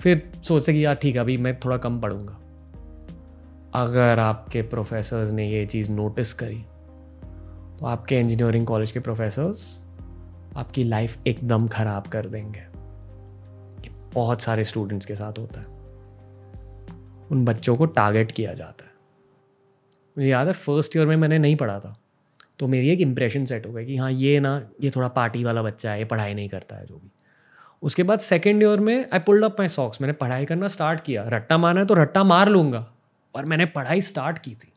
फिर 0.00 0.30
सोचते 0.42 0.72
कि 0.72 0.84
यार 0.84 0.94
ठीक 0.94 1.14
है, 1.14 1.20
अभी 1.20 1.36
मैं 1.36 1.58
थोड़ा 1.60 1.76
कम 1.76 2.00
पढ़ूँगा। 2.00 2.36
अगर 3.74 4.18
आपके 4.18 4.62
प्रोफेसर्स 4.62 5.30
ने 5.30 5.48
ये 5.48 5.64
चीज़ 5.66 5.90
नोटिस 5.90 6.32
करी 6.32 6.64
तो 7.78 7.86
आपके 7.86 8.18
इंजीनियरिंग 8.20 8.66
कॉलेज 8.66 8.92
के 8.92 9.00
प्रोफेसर्स 9.00 9.62
आपकी 10.56 10.84
लाइफ 10.84 11.26
एकदम 11.26 11.68
ख़राब 11.68 12.06
कर 12.06 12.26
देंगे। 12.26 12.62
बहुत 14.14 14.42
सारे 14.42 14.64
स्टूडेंट्स 14.64 15.06
के 15.06 15.14
साथ 15.14 15.38
होता 15.38 15.60
है। 15.60 15.66
उन 17.30 17.44
बच्चों 17.44 17.76
को 17.76 17.86
टारगेट 17.86 18.32
किया 18.32 18.54
जाता 18.54 18.84
है। 18.84 18.89
मुझे 20.16 20.28
याद 20.28 20.46
है 20.46 20.52
फ़र्स्ट 20.52 20.96
ईयर 20.96 21.06
में 21.06 21.16
मैंने 21.16 21.38
नहीं 21.38 21.56
पढ़ा 21.56 21.78
था। 21.80 21.96
तो 22.58 22.68
मेरी 22.68 22.88
एक 22.88 23.00
इम्प्रेशन 23.00 23.44
सेट 23.44 23.66
हो 23.66 23.72
गया 23.72 23.84
कि 23.84 23.96
हाँ 23.96 24.10
ये 24.12 24.40
ना, 24.40 24.70
ये 24.82 24.90
थोड़ा 24.90 25.08
पार्टी 25.08 25.44
वाला 25.44 25.62
बच्चा 25.62 25.92
है, 25.92 25.98
ये 25.98 26.04
पढ़ाई 26.04 26.34
नहीं 26.34 26.48
करता 26.48 26.76
है, 26.76 26.86
जो 26.86 26.96
भी। 26.96 27.10
उसके 27.82 28.02
बाद 28.02 28.18
सेकेंड 28.18 28.62
ईयर 28.62 28.80
में 28.80 29.08
I 29.12 29.18
pulled 29.18 29.44
up 29.44 29.56
my 29.58 29.68
socks 29.68 30.00
मैंने 30.00 30.12
पढ़ाई 30.12 30.44
करना 30.44 30.68
स्टार्ट 30.68 31.00
किया। 31.00 31.24
रट्टा 31.28 31.58
मारना 31.58 31.80
है 31.80 31.86
तो 31.86 31.94
रट्टा 31.94 32.24
मार 32.24 32.48
लूँगा। 32.48 32.92
और 33.34 33.44
मैंने 33.44 33.66
पढ़ाई 33.66 34.00
स्टार्ट 34.00 34.38
की 34.38 34.50
थी। 34.50 34.72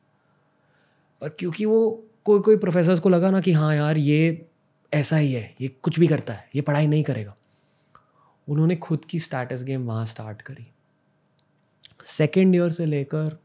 पर 1.22 1.30
क्योंकि 1.30 1.66
वो 1.66 2.04
कोई 2.26 2.40
कोई 2.40 2.58
प्रोफेसर्स 2.58 3.00
को 3.00 3.10
लगा 3.10 3.30
ना 3.30 3.42
कि 3.42 3.52
हाँ 3.52 3.76
यार, 3.76 3.98
ये 3.98 4.46
ऐसा 4.94 5.18
ही 5.18 5.34
है, 5.34 5.56
ये 5.62 5.68
कुछ 5.68 6.00
भी 6.00 6.08
करता 6.08 6.34
है, 6.34 6.50
ये 6.56 6.62
पढ़ाई 6.62 6.88
नहीं 6.88 7.04
करेगा। 7.04 7.36
उन्होंने 8.48 8.76
खुद 8.76 9.06
की 9.06 9.20
स्टैटस 9.20 9.64
गेम 9.64 9.86
वहाँ 9.86 10.06
स्टार्ट 10.06 10.42
करी। 10.42 10.68
सेकेंड 12.06 12.56
ईयर 12.56 12.70
से 12.70 12.86
लेकर 12.86 13.38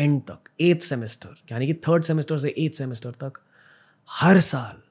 एंड 0.00 0.20
तक 0.22 0.50
एट्थ 0.60 0.82
सेमेस्टर 0.82 1.36
यानी 1.52 1.66
कि 1.66 1.74
थर्ड 1.88 2.02
सेमेस्टर 2.02 2.38
से 2.38 2.54
एट्थ 2.58 2.76
सेमेस्टर 2.76 3.10
तक, 3.20 3.32
हर 4.08 4.40
साल 4.40 4.82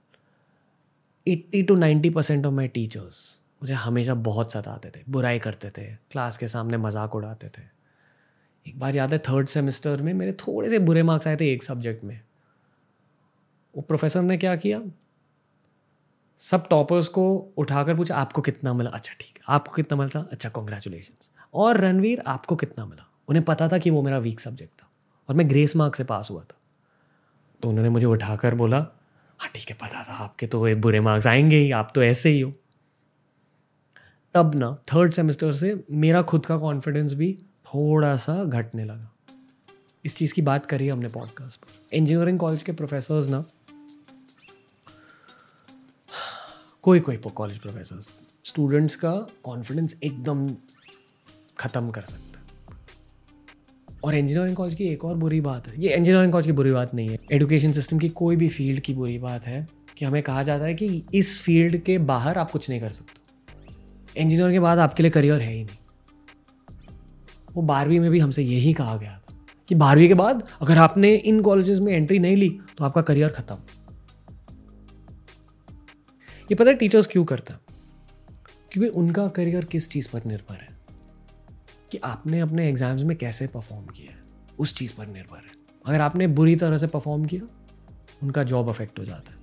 eighty 1.27 1.63
to 1.63 1.75
ninety 1.75 2.09
percent 2.09 2.45
of 2.45 2.53
my 2.53 2.67
teachers 2.67 3.39
मुझे 3.61 3.73
हमेशा 3.73 4.13
बहुत 4.13 4.51
सताते 4.51 4.89
थे, 4.89 5.03
बुराई 5.09 5.39
करते 5.39 5.69
थे 5.69 5.85
क्लास 6.11 6.37
के 6.37 6.47
सामने 6.47 6.77
मज़ाक 6.77 7.15
उड़ाते 7.15 7.47
थे। 7.47 7.61
एक 8.65 8.79
बार 8.79 8.95
याद 8.95 9.13
है 9.13 9.19
थर्ड 9.19 9.47
सेमेस्टर 9.47 10.01
में 10.01 10.13
मेरे 10.13 10.33
थोड़े 10.39 10.69
से 10.69 10.79
बुरे 10.79 11.03
मार्क्स 11.03 11.27
आए 11.27 11.35
थे 11.35 11.51
एक 11.53 11.63
सब्जेक्ट 11.63 12.03
में। 12.03 12.19
वो 13.75 13.81
प्रोफेसर 13.81 14.21
ने 14.21 14.37
क्या 14.37 14.55
किया? 14.55 14.81
सब 16.41 16.67
टॉपर्स 16.67 17.07
को 17.07 17.53
उठाकर 17.57 17.95
पूछा, 17.95 18.15
आपको 18.15 18.41
कितना 18.41 18.73
मिला? 18.73 18.89
अच्छा 18.89 19.13
ठीक 19.19 19.37
है, 19.37 19.43
आपको 19.47 19.73
कितना 19.73 19.97
मिला 19.97 20.19
था? 20.19 20.27
अच्छा 20.31 20.49
कॉन्ग्रेचुलेशन 20.49 21.13
और 21.53 21.77
रणवीर, 21.77 22.23
आपको 22.27 22.55
कितना 22.55 22.85
मिला? 22.85 23.05
उन्हें 23.27 23.45
पता 23.45 23.67
था 23.67 23.77
कि 23.77 23.89
वो 23.89 24.01
मेरा 24.01 24.17
वीक 24.17 24.39
सब्जेक्ट 24.39 24.81
था। 24.81 24.88
और 25.29 25.35
मैं 25.35 25.49
ग्रेस 25.49 25.75
मार्क 25.75 25.95
से 25.95 26.03
पास 26.03 26.29
हुआ 26.31 26.41
था। 26.41 26.57
तो 27.61 27.69
उन्होंने 27.69 27.89
मुझे 27.89 28.05
उठाकर 28.05 28.55
बोला 28.55 28.77
हाँ 29.39 29.49
ठीक 29.55 29.69
है, 29.69 29.75
पता 29.75 30.03
था, 30.03 30.13
आपके 30.13 30.47
तो 30.47 30.67
ये 30.67 30.75
बुरे 30.75 30.99
मार्क्स 30.99 31.27
आएँगे 31.27 31.57
ही, 31.57 31.71
आप 31.71 31.91
तो 31.95 32.03
ऐसे 32.03 32.29
ही 32.29 32.39
हो। 32.41 32.53
तब 34.35 34.55
ना 34.55 34.71
थर्ड 34.93 35.13
सेमेस्टर 35.13 35.53
से 35.53 35.83
मेरा 35.91 36.21
खुद 36.21 36.45
का 36.45 36.57
कॉन्फिडेंस 36.57 37.13
भी 37.13 37.31
थोड़ा 37.65 38.15
सा 38.15 38.43
घटने 38.43 38.85
लगा। 38.85 39.11
इस 40.05 40.17
चीज़ 40.17 40.33
की 40.33 40.41
बात 40.41 40.65
करी 40.65 40.87
हमने 40.87 41.09
पॉडकास्ट 41.09 41.61
पर। 41.61 41.95
इंजीनियरिंग 41.95 42.39
कॉलेज 42.39 42.63
के 42.63 42.71
प्रोफेसर्स 42.71 43.29
ना, 43.29 43.43
कोई 46.83 46.99
कोई 46.99 47.17
कॉलेज 47.17 47.57
प्रोफेसर 47.57 48.01
स्टूडेंट्स 48.45 48.95
का 48.95 49.11
कॉन्फिडेंस 49.43 49.95
एकदम 50.03 50.47
ख़त्म 51.59 51.89
कर 51.89 52.01
सकता। 52.01 52.28
और 54.03 54.15
इंजीनियरिंग 54.15 54.55
कॉलेज 54.55 54.75
की 54.75 54.85
एक 54.85 55.03
और 55.05 55.15
बुरी 55.17 55.39
बात 55.41 55.67
है। 55.67 55.81
ये 55.81 55.95
इंजीनियरिंग 55.95 56.31
कॉलेज 56.31 56.45
की 56.45 56.51
बुरी 56.51 56.71
बात 56.71 56.93
नहीं 56.95 57.09
है। 57.09 57.17
एजुकेशन 57.31 57.71
सिस्टम 57.71 57.99
की 57.99 58.09
कोई 58.11 58.35
भी 58.35 58.47
फ़ील्ड 58.49 58.79
की 58.79 58.93
बुरी 58.93 59.17
बात 59.19 59.45
है 59.45 59.67
कि 59.97 60.05
हमें 60.05 60.21
कहा 60.23 60.43
जाता 60.43 60.65
है 60.65 60.73
कि 60.73 61.03
इस 61.13 61.41
फ़ील्ड 61.43 61.77
के 61.83 61.97
बाहर 62.07 62.37
आप 62.37 62.51
कुछ 62.51 62.69
नहीं 62.69 62.79
कर 62.81 62.91
सकते 62.91 64.21
इंजीनियर 64.21 64.51
के 64.51 64.59
बाद 64.59 64.79
आपके 64.79 65.03
लिए 65.03 65.11
करियर 65.11 65.41
है 65.41 65.51
ही 65.53 65.63
नहीं। 65.63 65.77
वो 67.55 67.61
बारहवीं 67.63 67.99
में 67.99 68.09
भी 68.11 68.19
हमसे 68.19 68.43
यही 68.43 68.73
कहा 68.73 68.95
गया 68.97 69.19
था 69.19 69.35
कि 69.69 69.75
बारहवीं 69.75 70.07
के 70.07 70.13
बाद 70.13 70.47
अगर 70.61 70.77
आपने 70.77 71.13
इन 71.15 71.41
कॉलेजेस 71.41 71.79
में 71.79 71.91
एंट्री 71.93 72.19
नहीं 72.19 72.35
ली 72.35 72.49
तो 72.77 72.85
आपका 72.85 73.01
करियर 73.01 73.29
ख़त्म। 73.29 73.57
ये 76.49 76.55
पता 76.55 76.69
है 76.69 76.75
टीचर्स 76.77 77.07
क्यों 77.07 77.23
करता 77.25 77.59
क्योंकि 78.71 78.89
उनका 78.91 79.27
करियर 79.29 79.65
किस 79.65 79.89
चीज़ 79.89 80.07
पर 80.09 80.21
निर्भर 80.25 80.55
है? 80.55 80.77
कि 81.91 81.97
आपने 81.97 82.39
अपने 82.39 82.67
एग्ज़ाम्स 82.69 83.03
में 83.03 83.15
कैसे 83.17 83.47
परफॉर्म 83.47 83.85
किया? 83.87 84.11
है 84.11 84.17
उस 84.59 84.73
चीज़ 84.75 84.93
पर 84.93 85.07
निर्भर 85.07 85.37
है। 85.37 85.57
अगर 85.85 86.01
आपने 86.01 86.27
बुरी 86.29 86.55
तरह 86.55 86.77
से 86.77 86.87
परफॉर्म 86.87 87.25
किया, 87.25 87.47
उनका 88.23 88.43
जॉब 88.43 88.69
अफेक्ट 88.69 88.99
हो 88.99 89.05
जाता 89.05 89.31
है। 89.31 89.37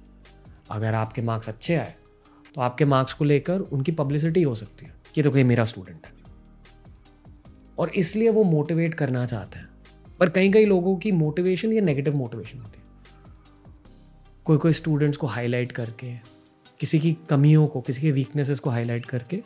अगर 0.71 0.95
आपके 0.95 1.23
मार्क्स 1.23 1.49
अच्छे 1.49 1.75
आए 1.75 1.95
तो 2.55 2.61
आपके 2.61 2.85
मार्क्स 2.85 3.13
को 3.13 3.25
लेकर 3.25 3.61
उनकी 3.61 3.93
पब्लिसिटी 3.93 4.43
हो 4.43 4.55
सकती 4.55 4.87
है 4.87 4.93
कि 5.15 5.23
तो 5.23 5.31
कोई 5.31 5.45
मेरा 5.45 5.65
स्टूडेंट 5.65 6.07
है। 6.07 6.13
और 7.79 7.91
इसलिए 7.95 8.31
वो 8.31 8.45
मोटिवेट 8.45 8.95
करना 8.95 9.25
चाहते 9.27 9.59
हैं। 9.59 9.69
पर 10.21 10.31
कई 10.31 10.51
कई 10.53 10.65
लोगों 10.65 10.97
की 10.97 11.13
मोटिवेशन 11.13 11.73
या 11.73 11.83
नेगेटिव 11.83 12.17
मोटिवेशन 12.17 12.59
होती 12.59 12.79
है। 12.79 12.85
कोई 14.45 14.59
कोई 14.59 14.73
स्टूडेंट्स 14.73 15.19
को 15.19 15.27
हाईलाइट 15.27 15.73
करके, 15.73 16.15
किसी 16.81 17.01
की 17.01 17.13
कमियों 17.31 17.67
को, 17.67 17.81
किसी 17.81 18.01
के 18.01 18.13
वीकनेसेस 18.13 18.61
को 18.61 18.71
हाईलाइट 18.71 19.07
करके 19.07 19.43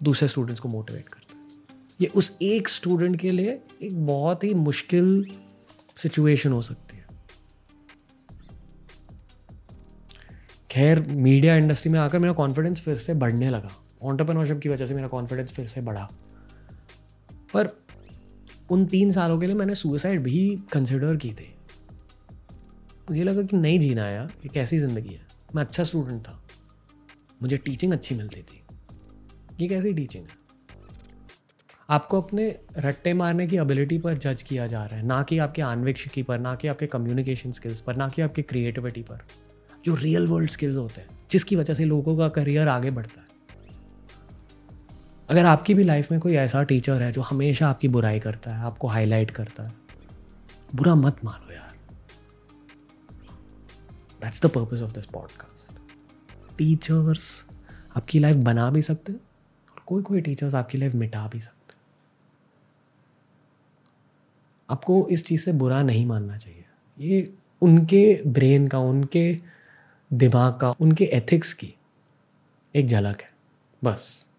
दूसरे 0.00 0.28
स्टूडेंट्स 0.28 0.60
को 0.60 0.68
मोटिवेट 0.68 1.02
करता 1.02 1.16
है। 1.16 1.19
ये 2.00 2.06
उस 2.06 2.38
एक 2.42 2.68
स्टूडेंट 2.68 3.20
के 3.20 3.30
लिए 3.30 3.62
एक 3.82 4.06
बहुत 4.06 4.44
ही 4.44 4.54
मुश्किल 4.54 5.26
सिचुएशन 5.96 6.52
हो 6.52 6.62
सकती 6.62 6.96
है। 6.96 7.04
खैर 10.70 11.00
मीडिया 11.00 11.56
इंडस्ट्री 11.56 11.92
में 11.92 12.00
आकर 12.00 12.18
मेरा 12.18 12.32
कॉन्फिडेंस 12.32 12.80
फिर 12.80 12.96
से 12.96 13.14
बढ़ने 13.14 13.50
लगा। 13.50 13.70
ऑन्टरप्रनोरशिप 14.02 14.60
की 14.60 14.68
वजह 14.68 14.86
से 14.86 14.94
मेरा 14.94 15.08
कॉन्फिडेंस 15.08 15.52
फिर 15.52 15.66
से 15.66 15.80
बढ़ा। 15.80 16.10
पर 17.54 17.84
उन 18.70 18.86
तीन 18.86 19.10
सालों 19.10 19.38
के 19.40 19.46
लिए 19.46 19.54
मैंने 19.54 19.74
सुसाइड 19.74 20.22
भी 20.22 20.62
कंसिडर 20.72 21.16
की 21.16 21.32
थी। 21.32 21.54
मुझे 23.10 23.24
लगा 23.24 23.42
कि 23.42 23.56
नहीं 23.56 23.80
जीना 23.80 24.08
यार, 24.08 24.26
ये 24.26 24.48
कैसी 24.48 24.78
ज़िंदगी 24.78 25.14
है? 25.14 25.26
मैं 25.54 25.62
अच्छा 25.62 25.82
स्टूडेंट 25.82 26.22
था। 26.22 26.42
मुझे 27.42 27.56
टीचिंग 27.56 27.92
अच्छी 27.92 28.14
मिलती 28.14 28.42
थी। 28.42 28.62
ये 29.60 29.68
कैसी 29.68 29.92
टीचिंग 29.92 30.24
है? 30.24 30.39
आपको 31.90 32.20
अपने 32.20 32.58
रट्टे 32.78 33.14
मारने 33.14 33.46
की 33.46 33.56
एबिलिटी 33.56 33.98
पर 33.98 34.18
जज 34.18 34.42
किया 34.42 34.66
जा 34.66 34.84
रहा 34.84 34.96
है। 34.96 35.06
ना 35.06 35.22
कि 35.22 35.38
आपके 35.38 35.62
आन्वेक्षिकी 35.62 36.22
पर, 36.22 36.38
ना 36.38 36.54
कि 36.54 36.68
आपके 36.68 36.86
कम्युनिकेशन 36.86 37.52
स्किल्स 37.52 37.80
पर, 37.80 37.96
ना 37.96 38.08
कि 38.08 38.22
आपके 38.22 38.42
क्रिएटिविटी 38.42 39.02
पर। 39.02 39.18
जो 39.84 39.94
रियल 39.94 40.26
वर्ल्ड 40.26 40.50
स्किल्स 40.50 40.76
होते 40.76 41.00
हैं, 41.00 41.08
जिसकी 41.30 41.56
वजह 41.56 41.74
से 41.74 41.84
लोगों 41.84 42.18
का 42.18 42.28
करियर 42.28 42.68
आगे 42.68 42.90
बढ़ता 42.90 43.20
है। 43.20 43.26
अगर 45.28 45.46
आपकी 45.46 45.74
भी 45.74 45.84
लाइफ 45.84 46.10
में 46.10 46.20
कोई 46.20 46.34
ऐसा 46.34 46.62
टीचर 46.62 47.02
है 47.02 47.12
जो 47.12 47.20
हमेशा 47.20 47.68
आपकी 47.68 47.88
बुराई 47.88 48.20
करता 48.20 48.50
है, 48.50 48.64
आपको 48.64 48.86
हाईलाइट 48.86 49.30
करता 49.30 49.62
है, 49.62 49.72
बुरा 50.74 50.94
मत 50.94 51.24
मानो 51.24 51.52
यार। 51.52 51.74
That's 54.22 54.42
the 54.42 54.46
purpose 54.46 54.82
of 54.82 54.92
this 54.92 55.06
podcast 55.06 55.78
teachers 56.58 57.46
आपकी 57.96 58.18
लाइफ 58.18 58.36
बना 58.36 58.70
भी 58.70 58.82
सकते 58.82 59.12
हैं 59.12 59.20
और 59.74 59.82
कोई 59.86 60.02
कोई 60.02 60.20
टीचर्स 60.20 60.54
आपकी 60.54 60.78
लाइफ 60.78 60.94
मिटा 60.94 61.28
भी 61.32 61.40
सकते 61.40 61.54
हैं 61.54 61.60
आपको 64.70 65.08
इस 65.08 65.26
चीज़ 65.26 65.40
से 65.40 65.52
बुरा 65.52 65.82
नहीं 65.82 66.06
मानना 66.06 66.36
चाहिए। 66.36 66.64
ये 66.98 67.34
उनके 67.62 68.22
ब्रेन 68.26 68.68
का, 68.68 68.78
उनके 68.78 69.38
दिमाग 70.12 70.58
का, 70.60 70.70
उनके 70.70 71.04
एथिक्स 71.04 71.52
की 71.52 71.74
एक 72.74 72.86
झलक 72.86 73.20
है, 73.20 73.30
बस। 73.84 74.30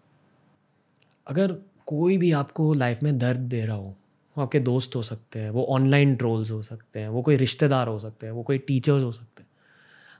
अगर 1.26 1.52
कोई 1.86 2.18
भी 2.18 2.32
आपको 2.32 2.74
लाइफ 2.74 3.02
में 3.02 3.18
दर्द 3.18 3.40
दे 3.40 3.64
रहा 3.64 3.76
हो, 3.76 3.96
वो 4.36 4.42
आपके 4.42 4.60
दोस्त 4.60 4.96
हो 4.96 5.02
सकते 5.02 5.38
हैं, 5.38 5.50
वो 5.50 5.64
ऑनलाइन 5.64 6.16
ट्रोल्स 6.16 6.50
हो 6.50 6.62
सकते 6.62 7.00
हैं, 7.00 7.08
वो 7.08 7.22
कोई 7.22 7.36
रिश्तेदार 7.36 7.88
हो 7.88 7.98
सकते 7.98 8.26
हैं, 8.26 8.32
वो 8.32 8.42
कोई 8.42 8.58
टीचर्स 8.58 9.02
हो 9.02 9.12
सकते 9.12 9.42
हैं। 9.42 9.50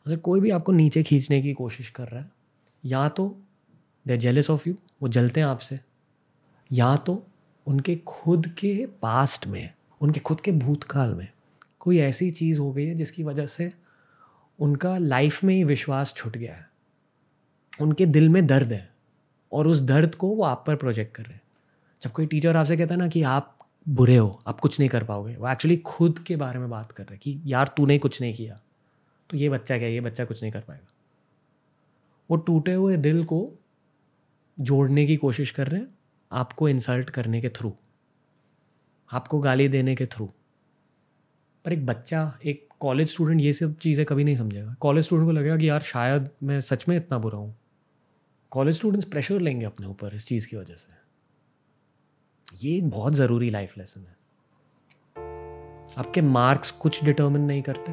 अगर 0.06 0.16
कोई 0.16 0.40
भी 0.40 0.50
आपको 0.50 0.72
नीचे 0.72 1.02
खींचने 1.02 1.42
की 1.42 1.52
कोशिश 1.52 1.90
कर 1.90 2.08
रहा 2.08 2.20
है, 2.20 2.30
या 2.84 3.08
तो 3.08 3.38
दे 4.08 4.16
जेलस 4.16 4.50
ऑफ़ 4.50 4.68
यू 4.68 4.74
वो 5.02 5.08
जलते 5.08 5.40
हैं 5.40 5.46
आपसे, 5.46 5.80
या 6.72 6.96
तो 6.96 7.26
उनके 7.66 7.96
खुद 7.96 8.46
के 8.46 8.86
पास्ट 8.86 9.46
में 9.46 9.70
उनके 10.02 10.20
खुद 10.20 10.40
के 10.40 10.52
भूतकाल 10.52 11.14
में 11.14 11.28
कोई 11.80 11.98
ऐसी 11.98 12.30
चीज़ 12.30 12.60
हो 12.60 12.72
गई 12.72 12.86
है 12.86 12.94
जिसकी 12.94 13.22
वजह 13.22 13.46
से 13.46 13.72
उनका 14.58 14.96
लाइफ 14.98 15.42
में 15.44 15.54
ही 15.54 15.64
विश्वास 15.64 16.14
छुट 16.14 16.36
गया 16.36 16.54
है। 16.54 16.66
उनके 17.80 18.06
दिल 18.06 18.28
में 18.28 18.46
दर्द 18.46 18.72
है 18.72 18.88
और 19.52 19.66
उस 19.66 19.80
दर्द 19.80 20.14
को 20.14 20.28
वो 20.28 20.44
आप 20.44 20.64
पर 20.66 20.76
प्रोजेक्ट 20.76 21.14
कर 21.14 21.22
रहे 21.22 21.34
हैं। 21.34 21.42
जब 22.02 22.12
कोई 22.12 22.26
टीचर 22.26 22.56
आपसे 22.56 22.76
कहता 22.76 22.94
है 22.94 22.98
ना 23.00 23.08
कि 23.08 23.22
आप 23.22 23.56
बुरे 23.86 24.16
हो, 24.16 24.42
आप 24.46 24.60
कुछ 24.60 24.78
नहीं 24.80 24.88
कर 24.90 25.04
पाओगे, 25.04 25.36
वो 25.36 25.48
एक्चुअली 25.48 25.76
खुद 25.76 26.18
के 26.18 26.36
बारे 26.36 26.58
में 26.58 26.68
बात 26.70 26.92
कर 26.92 27.02
रहे 27.02 27.14
हैं 27.14 27.20
कि 27.20 27.52
यार 27.52 27.68
तूने 27.76 27.98
कुछ 27.98 28.20
नहीं 28.20 28.34
किया 28.34 28.60
तो 29.30 29.36
ये 29.36 29.48
बच्चा 29.48 29.78
क्या 29.78 29.88
ये 29.88 30.00
बच्चा 30.00 30.24
कुछ 30.24 30.42
नहीं 30.42 30.52
कर 30.52 30.60
पाएगा। 30.60 30.92
वो 32.30 32.36
टूटे 32.36 32.74
हुए 32.74 32.96
दिल 32.96 33.24
को 33.24 33.50
जोड़ने 34.60 35.06
की 35.06 35.16
कोशिश 35.16 35.50
कर 35.50 35.68
रहे 35.68 35.80
हैं, 35.80 35.88
आपको 36.32 36.68
इंसल्ट 36.68 37.10
करने 37.10 37.40
के 37.40 37.48
थ्रू 37.48 37.72
आपको 39.12 39.38
गाली 39.38 39.68
देने 39.68 39.94
के 39.94 40.06
थ्रू। 40.06 40.30
पर 41.64 41.72
एक 41.72 41.86
बच्चा, 41.86 42.38
एक 42.44 42.68
कॉलेज 42.80 43.08
स्टूडेंट 43.08 43.40
ये 43.40 43.52
सब 43.52 43.78
चीज़ें 43.78 44.06
कभी 44.06 44.24
नहीं 44.24 44.36
समझेगा। 44.36 44.76
कॉलेज 44.80 45.04
स्टूडेंट 45.04 45.28
को 45.28 45.32
लगेगा 45.32 45.56
कि 45.56 45.68
यार, 45.68 45.80
शायद 45.80 46.30
मैं 46.42 46.60
सच 46.60 46.84
में 46.88 46.96
इतना 46.96 47.18
बुरा 47.18 47.38
हूँ। 47.38 47.56
कॉलेज 48.50 48.76
स्टूडेंट्स 48.76 49.08
प्रेशर 49.08 49.40
लेंगे 49.40 49.66
अपने 49.66 49.86
ऊपर 49.86 50.14
इस 50.14 50.26
चीज़ 50.26 50.48
की 50.48 50.56
वजह 50.56 50.74
से। 50.74 51.02
ये 52.68 52.76
एक 52.76 52.90
बहुत 52.90 53.12
ज़रूरी 53.12 53.50
लाइफ 53.50 53.78
लेसन 53.78 54.00
है। 54.00 54.16
आपके 55.98 56.20
मार्क्स 56.20 56.70
कुछ 56.70 57.04
डिटर्मिन 57.04 57.42
नहीं 57.42 57.62
करते। 57.62 57.92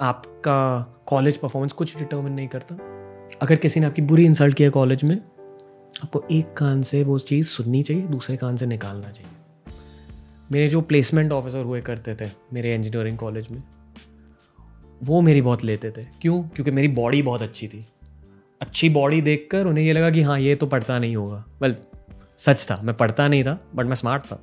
आपका 0.00 0.82
कॉलेज 1.06 1.36
परफॉर्मेंस 1.36 1.72
कुछ 1.72 1.98
डिटर्मिन 1.98 2.32
नहीं 2.32 2.48
करता। 2.48 2.74
अगर 3.42 3.56
किसी 3.56 3.80
ने 3.80 3.86
आपकी 3.86 4.02
बुरी 4.02 4.24
इंसल्ट 4.24 4.56
किया 4.56 4.70
कॉलेज 4.70 5.04
में, 5.04 5.16
आपको 6.02 6.24
एक 6.30 6.52
कान 6.52 6.82
से 6.82 7.04
वो 7.04 7.18
चीज़ 7.18 7.46
सुननी 7.46 7.82
चाहिए, 7.82 8.02
दूसरे 8.02 8.36
कान 8.36 8.56
से 8.56 8.66
निकालना 8.66 9.10
चाहिए। 9.10 9.39
मेरे 10.52 10.68
जो 10.68 10.80
प्लेसमेंट 10.80 11.32
ऑफिसर 11.32 11.64
हुए 11.64 11.80
करते 11.80 12.14
थे, 12.14 12.30
मेरे 12.52 12.74
इंजीनियरिंग 12.74 13.18
कॉलेज 13.18 13.48
में, 13.50 13.62
वो 15.02 15.20
मेरी 15.20 15.42
बहुत 15.42 15.64
लेते 15.64 15.90
थे। 15.90 16.04
क्यों? 16.20 16.42
क्योंकि 16.42 16.70
मेरी 16.70 16.88
बॉडी 16.88 17.22
बहुत 17.22 17.42
अच्छी 17.42 17.68
थी। 17.68 17.86
अच्छी 18.60 18.88
बॉडी 18.88 19.20
देखकर 19.20 19.66
उन्हें 19.66 19.84
ये 19.84 19.92
लगा 19.92 20.10
कि 20.10 20.22
हाँ 20.22 20.40
ये 20.40 20.56
तो 20.56 20.66
पढ़ता 20.66 20.98
नहीं 20.98 21.16
होगा। 21.16 21.44
वेल 21.62 21.76
सच 22.38 22.66
था, 22.70 22.80
मैं 22.82 22.96
पढ़ता 22.96 23.28
नहीं 23.28 23.44
था 23.44 23.60
बट 23.74 23.86
मैं 23.86 23.94
स्मार्ट 23.94 24.22
था। 24.22 24.42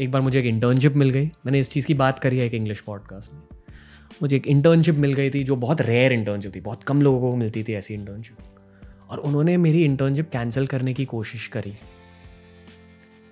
एक 0.00 0.10
बार 0.10 0.22
मुझे 0.22 0.40
एक 0.40 0.46
इंटर्नशिप 0.46 0.94
मिल 0.94 1.10
गई। 1.10 1.24
मैंने 1.24 1.58
इस 1.58 1.70
चीज़ 1.70 1.86
की 1.86 1.94
बात 1.94 2.18
करी 2.18 2.38
है 2.38 2.46
एक 2.46 2.54
इंग्लिश 2.54 2.80
पॉडकास्ट 2.80 3.32
में। 3.32 3.40
मुझे 4.22 4.36
एक 4.36 4.46
इंटर्नशिप 4.46 4.94
मिल 4.94 5.14
गई 5.14 5.30
थी 5.30 5.44
जो 5.44 5.56
बहुत 5.56 5.80
रेयर 5.80 6.12
इंटर्नशिप 6.12 6.54
थी। 6.54 6.60
बहुत 6.60 6.82
कम 6.82 7.02
लोगों 7.02 7.20
को 7.20 7.36
मिलती 7.36 7.62
थी 7.62 7.74
ऐसी 7.74 7.94
इंटर्नशिप 7.94 8.36
और 9.10 9.18
उन्होंने 9.18 9.56
मेरी 9.56 9.84
इंटर्नशिप 9.84 10.30
कैंसिल 10.30 10.66
करने 10.66 10.94
की 10.94 11.04
कोशिश 11.04 11.46
करी। 11.46 11.74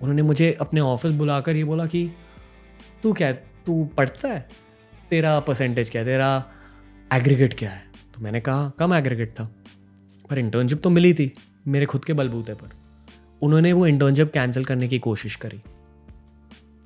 उन्होंने 0.01 0.21
मुझे 0.21 0.51
अपने 0.61 0.81
ऑफ़िस 0.81 1.11
बुलाकर 1.11 1.55
ये 1.55 1.63
बोला 1.63 1.85
कि, 1.85 2.11
तू 3.03 3.13
क्या 3.13 3.31
तू 3.65 3.85
पढ़ता 3.85 4.27
है? 4.27 4.49
तेरा 5.09 5.39
परसेंटेज 5.39 5.89
क्या 5.89 6.01
है? 6.01 6.05
तेरा 6.05 6.51
एग्रीगेट 7.13 7.53
क्या 7.53 7.71
है? 7.71 7.83
तो 8.15 8.21
मैंने 8.21 8.39
कहा, 8.39 8.69
कम 8.69 8.93
एग्रीगेट 8.93 9.31
था, 9.31 9.51
पर 10.29 10.39
इंटर्नशिप 10.39 10.81
तो 10.81 10.89
मिली 10.89 11.13
थी, 11.13 11.33
मेरे 11.67 11.85
खुद 11.85 12.05
के 12.05 12.13
बलबूते 12.13 12.53
पर। 12.53 12.69
उन्होंने 13.41 13.73
वो 13.73 13.87
इंटर्नशिप 13.87 14.31
कैंसिल 14.33 14.65
करने 14.65 14.87
की 14.87 14.99
कोशिश 14.99 15.35
करी। 15.35 15.61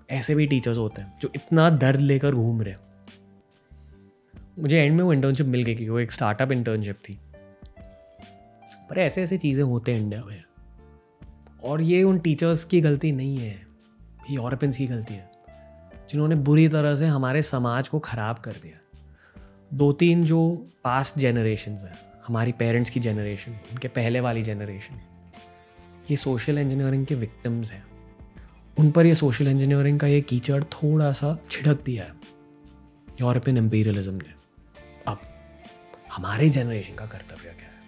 ऐसे 0.10 0.36
भी 0.36 0.48
टीचर्स 0.48 0.78
होते 0.78 1.02
हैं, 1.02 1.14
जो 1.22 1.32
इतना 1.36 1.70
दर्द 1.70 2.02
लेकर 2.02 2.36
घूम 2.36 2.62
रहे 2.62 2.76
मुझे 4.60 4.82
एंड 4.82 4.96
में 4.98 5.04
वो 5.04 5.14
इंटर्नशिप 5.14 5.46
मिल 5.46 5.64
गई, 5.64 5.76
क्योंकि 5.76 5.90
वो 5.90 6.00
एक 6.00 6.12
स्टार्टअप 6.12 6.52
इंटर्नशिप 6.52 6.96
थी। 6.96 7.20
पर 8.90 8.98
ऐसे 8.98 9.22
ऐसे 9.24 9.38
चीज़ें 9.38 9.64
होते 9.64 9.94
हैं 9.94 10.02
इंडिया 10.02 10.24
में। 10.24 10.44
और 11.66 11.82
ये 11.82 12.04
उन 12.04 12.20
टीचर्स 12.20 12.64
की 12.64 12.82
गलती 12.82 13.12
नहीं 13.12 13.38
है। 13.38 13.68
ये 14.30 14.36
यूरोपियंस 14.36 14.78
की 14.78 14.88
गलती 14.88 15.14
है, 15.14 15.32
जिन्होंने 16.10 16.36
बुरी 16.36 16.68
तरह 16.68 16.96
से 16.96 17.06
हमारे 17.06 17.42
समाज 17.42 17.88
को 17.88 18.00
ख़राब 18.00 18.36
कर 18.36 18.52
दिया। 18.52 18.78
दो 19.74 19.92
तीन 19.94 20.24
जो 20.24 20.68
पास्ट 20.84 21.20
जनरेशन 21.20 21.72
हैं, 21.72 21.98
हमारी 22.28 22.52
पेरेंट्स 22.52 22.90
की 22.90 23.00
जनरेशन 23.00 23.52
उनके 23.52 23.88
पहले 23.88 24.20
वाली 24.20 24.44
जनरेशन 24.44 25.00
ये 26.12 26.16
सोशल 26.16 26.58
इंजीनियरिंग 26.58 27.06
के 27.06 27.16
विक्टिम्स 27.16 27.72
हैं। 27.72 27.84
उन 28.80 28.92
पर 28.92 29.06
ये 29.06 29.16
सोशल 29.16 29.48
इंजीनियरिंग 29.48 30.00
का 30.00 30.08
ये 30.08 30.22
कीचड़ 30.22 30.64
थोड़ा 30.64 31.12
सा 31.12 31.38
छिड़क 31.52 31.82
दिया 31.86 32.04
है 32.04 32.14
यूरोपियन 33.22 33.58
एम्पीरियलिज्म 33.58 34.14
ने। 34.14 34.34
अब, 35.08 35.20
हमारे 36.12 36.50
जनरेशन 36.50 36.96
का 36.96 37.06
कर्तव्य 37.06 37.44
क्या 37.44 37.70
है? 37.70 37.82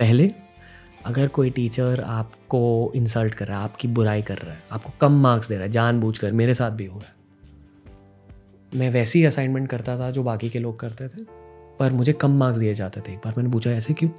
पहले 0.00 0.34
अगर 1.12 1.28
कोई 1.28 1.50
टीचर 1.50 2.00
आपको 2.00 2.92
इंसल्ट 2.94 3.34
कर 3.34 3.46
रहा 3.46 3.58
है, 3.58 3.64
आपकी 3.64 3.88
बुराई 3.88 4.22
कर 4.22 4.38
रहा 4.38 4.54
है, 4.54 4.62
आपको 4.72 4.92
कम 5.00 5.20
मार्क्स 5.22 5.48
दे 5.48 5.54
रहा 5.54 5.64
है, 5.64 5.70
जानबूझकर, 5.70 6.32
मेरे 6.32 6.54
साथ 6.54 6.70
भी 6.70 6.86
हुआ 6.86 7.00
है। 7.00 7.20
मैं 8.72 8.90
वैसी 8.90 9.18
ही 9.18 9.24
असाइनमेंट 9.24 9.68
करता 9.68 9.98
था 9.98 10.10
जो 10.10 10.22
बाकी 10.22 10.48
के 10.50 10.58
लोग 10.58 10.78
करते 10.80 11.08
थे, 11.08 11.24
पर 11.78 11.92
मुझे 11.92 12.12
कम 12.12 12.36
मार्क्स 12.38 12.58
दिए 12.58 12.74
जाते 12.74 13.00
थे। 13.00 13.12
एक 13.12 13.18
बार 13.18 13.34
मैंने 13.36 13.50
पूछा, 13.50 13.70
ऐसे 13.70 13.94
क्यों? 13.94 14.10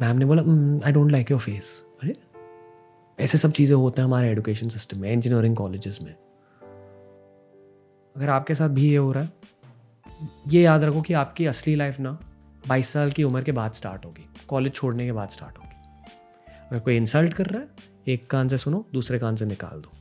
मैम 0.00 0.16
ने 0.16 0.24
बोला 0.24 0.42
I 0.86 0.92
don't 0.92 1.10
like 1.12 1.30
your 1.30 1.40
face 1.40 1.70
अरे, 2.02 2.16
ऐसे 3.18 3.38
सब 3.38 3.52
चीज़ें 3.52 3.76
होते 3.76 4.02
हैं 4.02 4.08
हमारे 4.08 4.30
एजुकेशन 4.30 4.68
सिस्टम 4.68 5.00
में 5.00 5.12
इंजीनियरिंग 5.12 5.56
कॉलेजेस 5.56 5.98
में। 6.02 6.14
अगर 8.16 8.28
आपके 8.30 8.54
साथ 8.54 8.68
भी 8.68 8.88
ये 8.90 8.96
हो 8.96 9.12
रहा 9.12 9.22
है, 9.22 9.32
ये 10.48 10.62
याद 10.62 10.84
रखो 10.84 11.00
कि 11.02 11.14
आपकी 11.14 11.46
असली 11.46 11.74
लाइफ 11.76 12.00
ना 12.00 12.18
बाईस 12.68 12.88
साल 12.88 13.10
की 13.10 13.24
उम्र 13.24 13.42
के 13.42 13.52
बाद 13.52 13.72
स्टार्ट 13.72 14.04
होगी 14.06 14.28
कॉलेज 14.48 14.74
छोड़ने 14.74 15.06
के 15.06 15.12
बाद 15.12 15.28
स्टार्ट 15.28 15.58
होगी। 15.58 15.67
अगर 16.70 16.78
कोई 16.78 16.96
इंसल्ट 16.96 17.32
कर 17.32 17.46
रहा 17.46 17.62
है, 17.62 17.68
एक 18.08 18.26
कान 18.30 18.48
से 18.48 18.56
सुनो, 18.56 18.84
दूसरे 18.92 19.18
कान 19.18 19.36
से 19.36 19.46
निकाल 19.46 19.80
दो। 19.80 19.92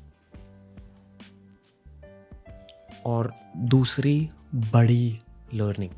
और 3.06 3.34
दूसरी 3.58 4.30
बड़ी 4.56 5.19
लर्निंग 5.53 5.91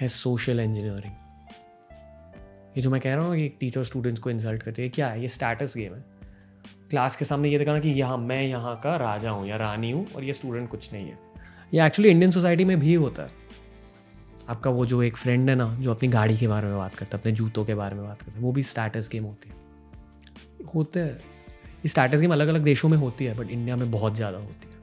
है 0.00 0.08
सोशल 0.08 0.60
इंजीनियरिंग 0.60 1.12
ये 2.76 2.82
जो 2.82 2.90
मैं 2.90 3.00
कह 3.00 3.14
रहा 3.14 3.26
हूँ 3.26 3.36
कि 3.36 3.48
टीचर 3.48 3.84
स्टूडेंट्स 3.84 4.20
को 4.20 4.30
इंसल्ट 4.30 4.62
करती 4.62 4.82
है 4.82 4.88
क्या 4.88 5.08
है? 5.08 5.20
ये 5.22 5.28
स्टेटस 5.28 5.76
गेम 5.76 5.94
है। 5.94 6.04
क्लास 6.90 7.16
के 7.16 7.24
सामने 7.24 7.48
ये 7.48 7.58
दिखाना 7.58 7.80
कि 7.80 7.88
यहाँ, 7.88 8.16
मैं 8.18 8.42
यहाँ 8.42 8.80
का 8.80 8.96
राजा 8.96 9.30
हूँ 9.30 9.46
या 9.48 9.56
रानी 9.56 9.90
हूँ 9.90 10.06
और 10.16 10.24
ये 10.24 10.32
स्टूडेंट 10.32 10.68
कुछ 10.68 10.92
नहीं 10.92 11.06
है। 11.06 11.18
ये 11.74 11.86
एक्चुअली 11.86 12.10
इंडियन 12.10 12.30
सोसाइटी 12.30 12.64
में 12.64 12.78
भी 12.80 12.94
होता 12.94 13.22
है। 13.22 13.30
आपका 14.50 14.70
वो 14.70 14.86
जो 14.86 15.02
एक 15.02 15.16
फ्रेंड 15.16 15.50
है 15.50 15.54
ना, 15.56 15.74
जो 15.74 15.90
अपनी 15.90 16.08
गाड़ी 16.08 16.36
के 16.36 16.48
बारे 16.48 16.66
में 16.66 16.76
बात 16.76 16.94
करता 16.94 17.16
है, 17.16 17.20
अपने 17.20 17.32
जूतों 17.32 17.64
के 17.64 17.74
बारे 17.74 17.96
में 17.96 18.04
बात 18.04 18.22
करता 18.22 18.38
है, 18.38 18.42
वो 18.42 18.52
भी 18.52 18.62
स्टेटस 18.62 19.08
गेम 19.12 19.24
होती 19.24 19.48
है। 19.48 19.54
होते 20.74 21.00
हैं। 21.00 21.14
ये 21.76 21.88
स्टेटस 21.88 22.20
गेम 22.20 22.32
अलग 22.32 22.48
अलग 22.48 22.62
देशों 22.62 22.88
में 22.88 22.98
होती 22.98 23.24
है 23.24 23.34
बट 23.36 23.50
इंडिया 23.50 23.76
में 23.76 23.90
बहुत 23.90 24.14
ज़्यादा 24.14 24.38
होती 24.38 24.68
है। 24.68 24.78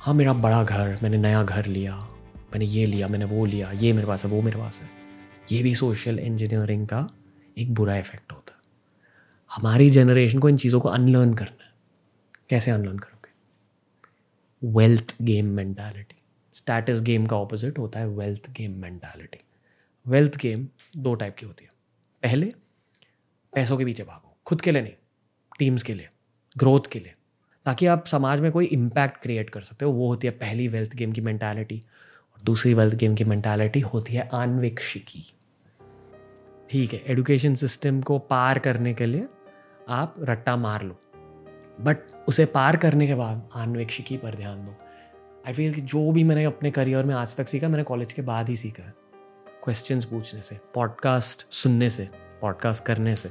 हाँ 0.00 0.14
मेरा 0.14 0.32
बड़ा 0.32 0.64
घर, 0.64 0.98
मैंने 1.02 1.16
नया 1.16 1.42
घर 1.42 1.66
लिया, 1.66 1.96
मैंने 2.36 2.64
ये 2.64 2.86
लिया, 2.86 3.08
मैंने 3.08 3.24
वो 3.24 3.44
लिया, 3.44 3.70
ये 3.70 3.92
मेरे 3.92 4.06
पास 4.06 4.24
है, 4.24 4.30
वो 4.30 4.42
मेरे 4.42 4.58
पास 4.58 4.80
है। 4.80 4.90
ये 5.52 5.62
भी 5.62 5.74
सोशल 5.74 6.18
इंजीनियरिंग 6.18 6.86
का 6.88 7.08
एक 7.58 7.74
बुरा 7.74 7.96
इफ़ेक्ट 7.96 8.32
होता 8.32 8.54
है। 8.54 8.60
हमारी 9.50 9.90
जनरेशन 9.90 10.38
को 10.38 10.48
इन 10.48 10.56
चीज़ों 10.56 10.80
को 10.80 10.88
अनलर्न 10.88 11.34
करना 11.34 11.64
है। 11.64 11.70
कैसे 12.50 12.70
अनलर्न 12.70 12.98
करोगे? 12.98 13.30
Wealth 14.62 15.14
game 15.22 15.46
mentality 15.46 16.21
status 16.54 17.00
game 17.00 17.26
का 17.26 17.36
ऑपोजिट 17.36 17.78
होता 17.78 17.98
है 17.98 18.08
wealth 18.08 18.50
game 18.50 18.72
mentality 18.72 19.38
wealth 20.06 20.36
game 20.36 20.68
दो 20.96 21.14
टाइप 21.14 21.36
की 21.36 21.46
होती 21.46 21.64
है। 21.64 21.70
पहले, 22.22 22.52
पैसों 23.54 23.76
के 23.76 23.84
पीछे 23.84 24.02
भागो, 24.02 24.36
खुद 24.46 24.60
के 24.60 24.70
लिए 24.70 24.82
नहीं 24.82 24.92
टीम्स 25.58 25.82
के 25.82 25.94
लिए 25.94 26.08
ग्रोथ 26.58 26.80
के 26.92 26.98
लिए। 26.98 27.14
ताकि 27.64 27.86
आप 27.86 28.06
समाज 28.06 28.40
में 28.40 28.52
कोई 28.52 28.64
इम्पैक्ट 28.64 29.22
क्रिएट 29.22 29.50
कर 29.50 29.62
सकते 29.62 29.84
हो, 29.84 29.92
वो 29.92 30.08
होती 30.08 30.26
है 30.26 30.32
पहली 30.32 30.68
वेल्थ 30.68 30.94
गेम 30.94 31.12
की 31.12 31.20
मैंटालिटी 31.20 31.82
और 32.34 32.42
दूसरी 32.44 32.74
वेल्थ 32.74 32.94
गेम 32.94 33.14
की 33.14 33.24
मैंटालिटी 33.24 33.80
होती 33.80 34.14
है 34.14 34.28
आन्वेक्षिकी। 34.32 35.34
ठीक 36.70 36.92
है 36.92 37.02
एजुकेशन 37.06 37.54
सिस्टम 37.54 38.02
को 38.02 38.18
पार 38.18 38.58
करने 38.58 38.94
के 38.94 39.06
लिए 39.06 39.26
आप 39.88 40.16
रट्टा 40.18 40.56
मार 40.56 40.82
लो 40.82 40.98
बट 41.80 41.96
उसे 42.28 42.44
पार 42.46 42.76
करने 42.76 43.06
के 43.06 43.14
बाद 43.14 43.48
आन्वेक्षिकी 43.54 44.16
पर 44.16 44.34
ध्यान 44.34 44.64
दो। 44.64 44.76
आई 45.46 45.52
फील 45.52 45.74
कि 45.74 45.80
जो 45.80 46.10
भी 46.12 46.24
मैंने 46.24 46.44
अपने 46.44 46.70
करियर 46.70 47.04
में 47.04 47.14
आज 47.14 47.36
तक 47.36 47.48
सीखा, 47.48 47.68
मैंने 47.68 47.82
कॉलेज 47.82 48.12
के 48.12 48.22
बाद 48.22 48.48
ही 48.48 48.56
सीखा 48.56 48.82
है। 48.82 48.94
क्वेश्चंस 49.64 50.04
पूछने 50.04 50.42
से 50.42 50.58
पॉडकास्ट 50.74 51.46
सुनने 51.52 51.90
से 51.90 52.08
पॉडकास्ट 52.40 52.84
करने 52.84 53.16
से। 53.16 53.30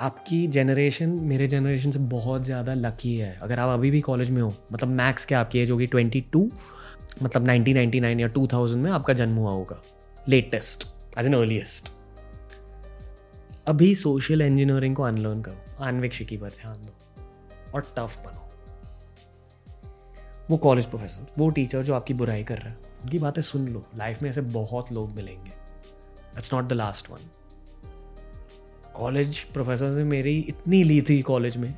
आपकी 0.00 0.46
जनरेशन 0.46 1.08
मेरे 1.08 1.46
जनरेशन 1.46 1.90
से 1.90 1.98
बहुत 1.98 2.42
ज़्यादा 2.42 2.74
लकी 2.74 3.16
है। 3.16 3.38
अगर 3.42 3.58
आप 3.58 3.68
अभी 3.68 3.90
भी 3.90 4.00
कॉलेज 4.00 4.30
में 4.30 4.42
हो 4.42 4.54
मतलब 4.72 4.88
मैक्स 4.88 5.26
क्या 5.26 5.40
आपकी 5.40 5.58
एज 5.58 5.70
होगी? 5.70 5.86
ट्वेंटी 5.86 6.20
टू 6.20 6.50
मतलब 7.22 7.46
1999 7.46 8.20
या 8.20 8.28
2000 8.28 8.76
में 8.76 8.90
आपका 8.90 9.12
जन्म 9.12 9.36
हुआ 9.36 9.50
होगा। 9.50 9.82
लेटेस्ट 10.28 10.86
एज 11.18 11.26
एन 11.26 11.34
अर्लीस्ट 11.34 11.92
अभी 13.66 13.94
सोशल 13.94 14.42
इंजीनियरिंग 14.42 14.96
को 14.96 15.02
अनलर्न 15.02 15.42
करो। 15.42 15.84
आन्वेक्षिकी 15.84 16.36
पर 16.36 16.48
ध्यान 16.48 16.74
दो। 16.74 16.94
और 17.74 17.82
टफ 17.98 18.18
बनो। 18.26 18.45
वो 20.50 20.56
कॉलेज 20.56 20.86
प्रोफेसर 20.86 21.26
वो 21.38 21.48
टीचर 21.50 21.82
जो 21.82 21.94
आपकी 21.94 22.14
बुराई 22.14 22.44
कर 22.44 22.58
रहा 22.58 22.68
है, 22.68 22.76
उनकी 23.02 23.18
बातें 23.18 23.42
सुन 23.42 23.68
लो। 23.68 23.84
लाइफ 23.96 24.22
में 24.22 24.28
ऐसे 24.30 24.40
बहुत 24.40 24.92
लोग 24.92 25.10
मिलेंगे। 25.10 25.50
That's 25.50 26.52
not 26.54 26.64
the 26.64 26.72
last 26.72 27.10
one 27.10 27.30
college 28.94 29.42
professor 29.44 29.90
ने 29.90 30.04
मेरी 30.04 30.38
इतनी 30.40 30.82
ली 30.82 31.00
थी 31.02 31.20
कॉलेज 31.22 31.56
में 31.56 31.74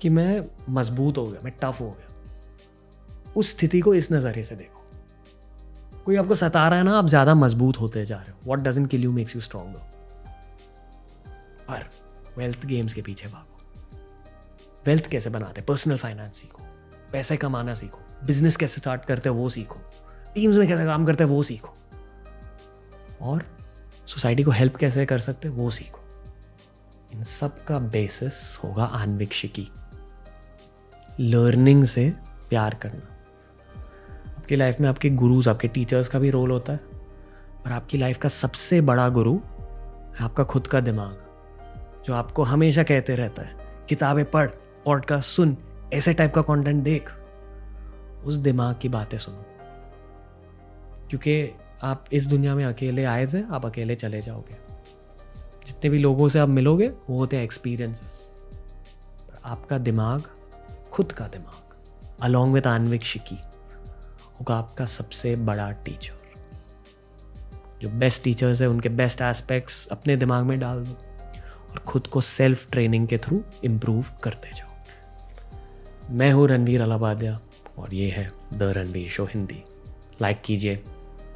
कि 0.00 0.08
मैं 0.08 0.44
मज़बूत 0.70 1.18
हो 1.18 1.26
गया, 1.26 1.40
मैं 1.44 1.52
टफ 1.62 1.80
हो 1.80 1.90
गया। 1.90 3.32
उस 3.36 3.50
स्थिति 3.50 3.80
को 3.80 3.94
इस 3.94 4.12
नज़रिए 4.12 4.44
से 4.44 4.56
देखो। 4.56 4.84
कोई 6.04 6.16
आपको 6.16 6.34
सता 6.34 6.68
रहा 6.68 6.78
है 6.78 6.84
ना, 6.84 6.98
आप 6.98 7.06
ज़्यादा 7.06 7.34
मज़बूत 7.34 7.80
होते 7.80 8.04
जा 8.06 8.16
रहे 8.16 8.30
हो। 8.30 8.38
What 8.44 8.58
doesn't 8.58 8.86
kill 8.86 9.04
you 9.04 9.12
makes 9.12 9.34
you 9.34 9.40
strong 9.40 9.74
पर 11.68 11.90
वेल्थ 12.38 12.64
गेम्स 12.66 12.94
के 12.94 13.02
पीछे 13.02 13.28
भागो। 13.28 13.96
वेल्थ 14.86 15.06
कैसे 15.06 15.30
बनाते 15.30 15.60
पर्सनल 15.60 15.96
फाइनेंस 15.96 16.36
सीखो। 16.36 16.62
पैसे 17.12 17.36
कमाना 17.36 17.74
सीखो। 17.74 18.00
बिज़नेस 18.26 18.56
कैसे 18.56 18.80
स्टार्ट 18.80 19.04
करते 19.04 19.28
हो 19.28 19.34
वो 19.34 19.48
सीखो। 19.48 19.80
टीम्स 20.34 20.56
में 20.56 20.68
कैसे 20.68 20.84
काम 20.84 21.04
करते 21.04 21.24
हैं 21.24 21.30
वो 21.30 21.42
सीखो। 21.42 21.76
और 23.22 23.42
सोसाइटी 24.06 24.42
को 24.42 24.50
हेल्प 24.50 24.76
कैसे 24.76 25.06
कर 25.06 25.18
सकते 25.18 25.48
वो 25.48 25.70
सीखो। 25.70 26.00
इन 27.14 27.22
सब 27.22 27.64
का 27.64 27.78
बेसिस 27.78 28.60
होगा 28.64 28.84
आन्विक्षिकी। 28.84 29.70
लर्निंग 31.20 31.84
से 31.84 32.12
प्यार 32.48 32.74
करना। 32.74 33.18
आपकी 34.38 34.56
लाइफ 34.56 34.80
में 34.80 34.88
आपके 34.88 35.10
गुरुज 35.10 35.48
आपके 35.48 35.68
टीचर्स 35.68 36.08
का 36.08 36.18
भी 36.18 36.30
रोल 36.30 36.50
होता 36.50 36.72
है। 36.72 36.80
और 37.66 37.72
आपकी 37.72 37.98
लाइफ 37.98 38.18
का 38.18 38.28
सबसे 38.28 38.80
बड़ा 38.80 39.08
गुरु 39.08 39.34
है 39.34 40.18
आपका 40.20 40.44
खुद 40.44 40.66
का 40.66 40.80
दिमाग, 40.80 41.24
जो 42.06 42.14
आपको 42.14 42.42
हमेशा 42.42 42.82
कहते 42.82 43.16
रहता 43.16 43.42
है, 43.42 43.56
किताबें 43.88 44.30
पढ़ 44.30 44.48
पॉडकास्ट 44.84 45.30
सुन 45.30 45.56
ऐसे 45.92 46.12
टाइप 46.12 46.34
का 46.34 46.42
कंटेंट 46.42 46.84
देख, 46.84 47.10
उस 48.24 48.34
दिमाग 48.34 48.76
की 48.82 48.88
बातें 48.88 49.18
सुनो। 49.18 49.44
क्योंकि 51.08 51.50
आप 51.82 52.04
इस 52.12 52.26
दुनिया 52.26 52.54
में 52.54 52.64
अकेले 52.64 53.04
आए 53.04 53.26
थे, 53.26 53.42
आप 53.42 53.66
अकेले 53.66 53.94
चले 53.94 54.22
जाओगे। 54.22 54.56
जितने 55.66 55.90
भी 55.90 55.98
लोगों 55.98 56.28
से 56.28 56.38
आप 56.38 56.48
मिलोगे, 56.48 56.86
वो 56.86 57.18
होते 57.18 57.36
हैं 57.36 57.44
एक्सपीरियंसेस 57.44 58.34
आपका 59.44 59.78
दिमाग, 59.78 60.22
खुद 60.92 61.12
का 61.12 61.28
दिमाग 61.28 61.76
अलॉन्ग 62.22 62.54
विथ 62.54 62.66
आन्विक 62.66 63.04
शिकी 63.04 63.38
होगा 64.40 64.56
आपका 64.56 64.84
सबसे 64.84 65.36
बड़ा 65.36 65.70
टीचर 65.70 66.18
जो 67.82 67.88
बेस्ट 67.88 68.24
टीचर्स 68.24 68.62
है, 68.62 68.68
उनके 68.68 68.88
बेस्ट 68.88 69.20
एस्पेक्ट्स 69.20 69.86
अपने 69.86 70.16
दिमाग 70.16 70.44
में 70.44 70.60
डाल 70.60 70.84
दो 70.84 70.92
और 71.72 71.78
खुद 71.78 72.06
को 72.06 72.20
सेल्फ 72.20 72.70
ट्रेनिंग 72.70 73.08
के 73.08 73.18
थ्रू 73.18 73.44
इम्प्रूव 73.64 74.04
करते 74.22 74.50
जाओ। 74.52 74.67
मैं 76.10 76.30
हूँ 76.32 76.46
रणवीर 76.48 76.82
अलाबाद्या 76.82 77.38
और 77.78 77.94
ये 77.94 78.08
है 78.10 78.30
the 78.54 78.62
Ranveer 78.76 79.08
show 79.08 79.24
Hindi. 79.24 79.62
Like 80.22 80.40
कीजिए, 80.44 80.76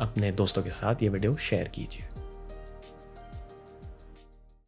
अपने 0.00 0.30
दोस्तों 0.32 0.62
के 0.62 0.70
साथ 0.70 1.02
ये 1.02 1.08
वीडियो 1.08 1.36
शेयर 1.36 1.68
कीजिए। 1.68 2.04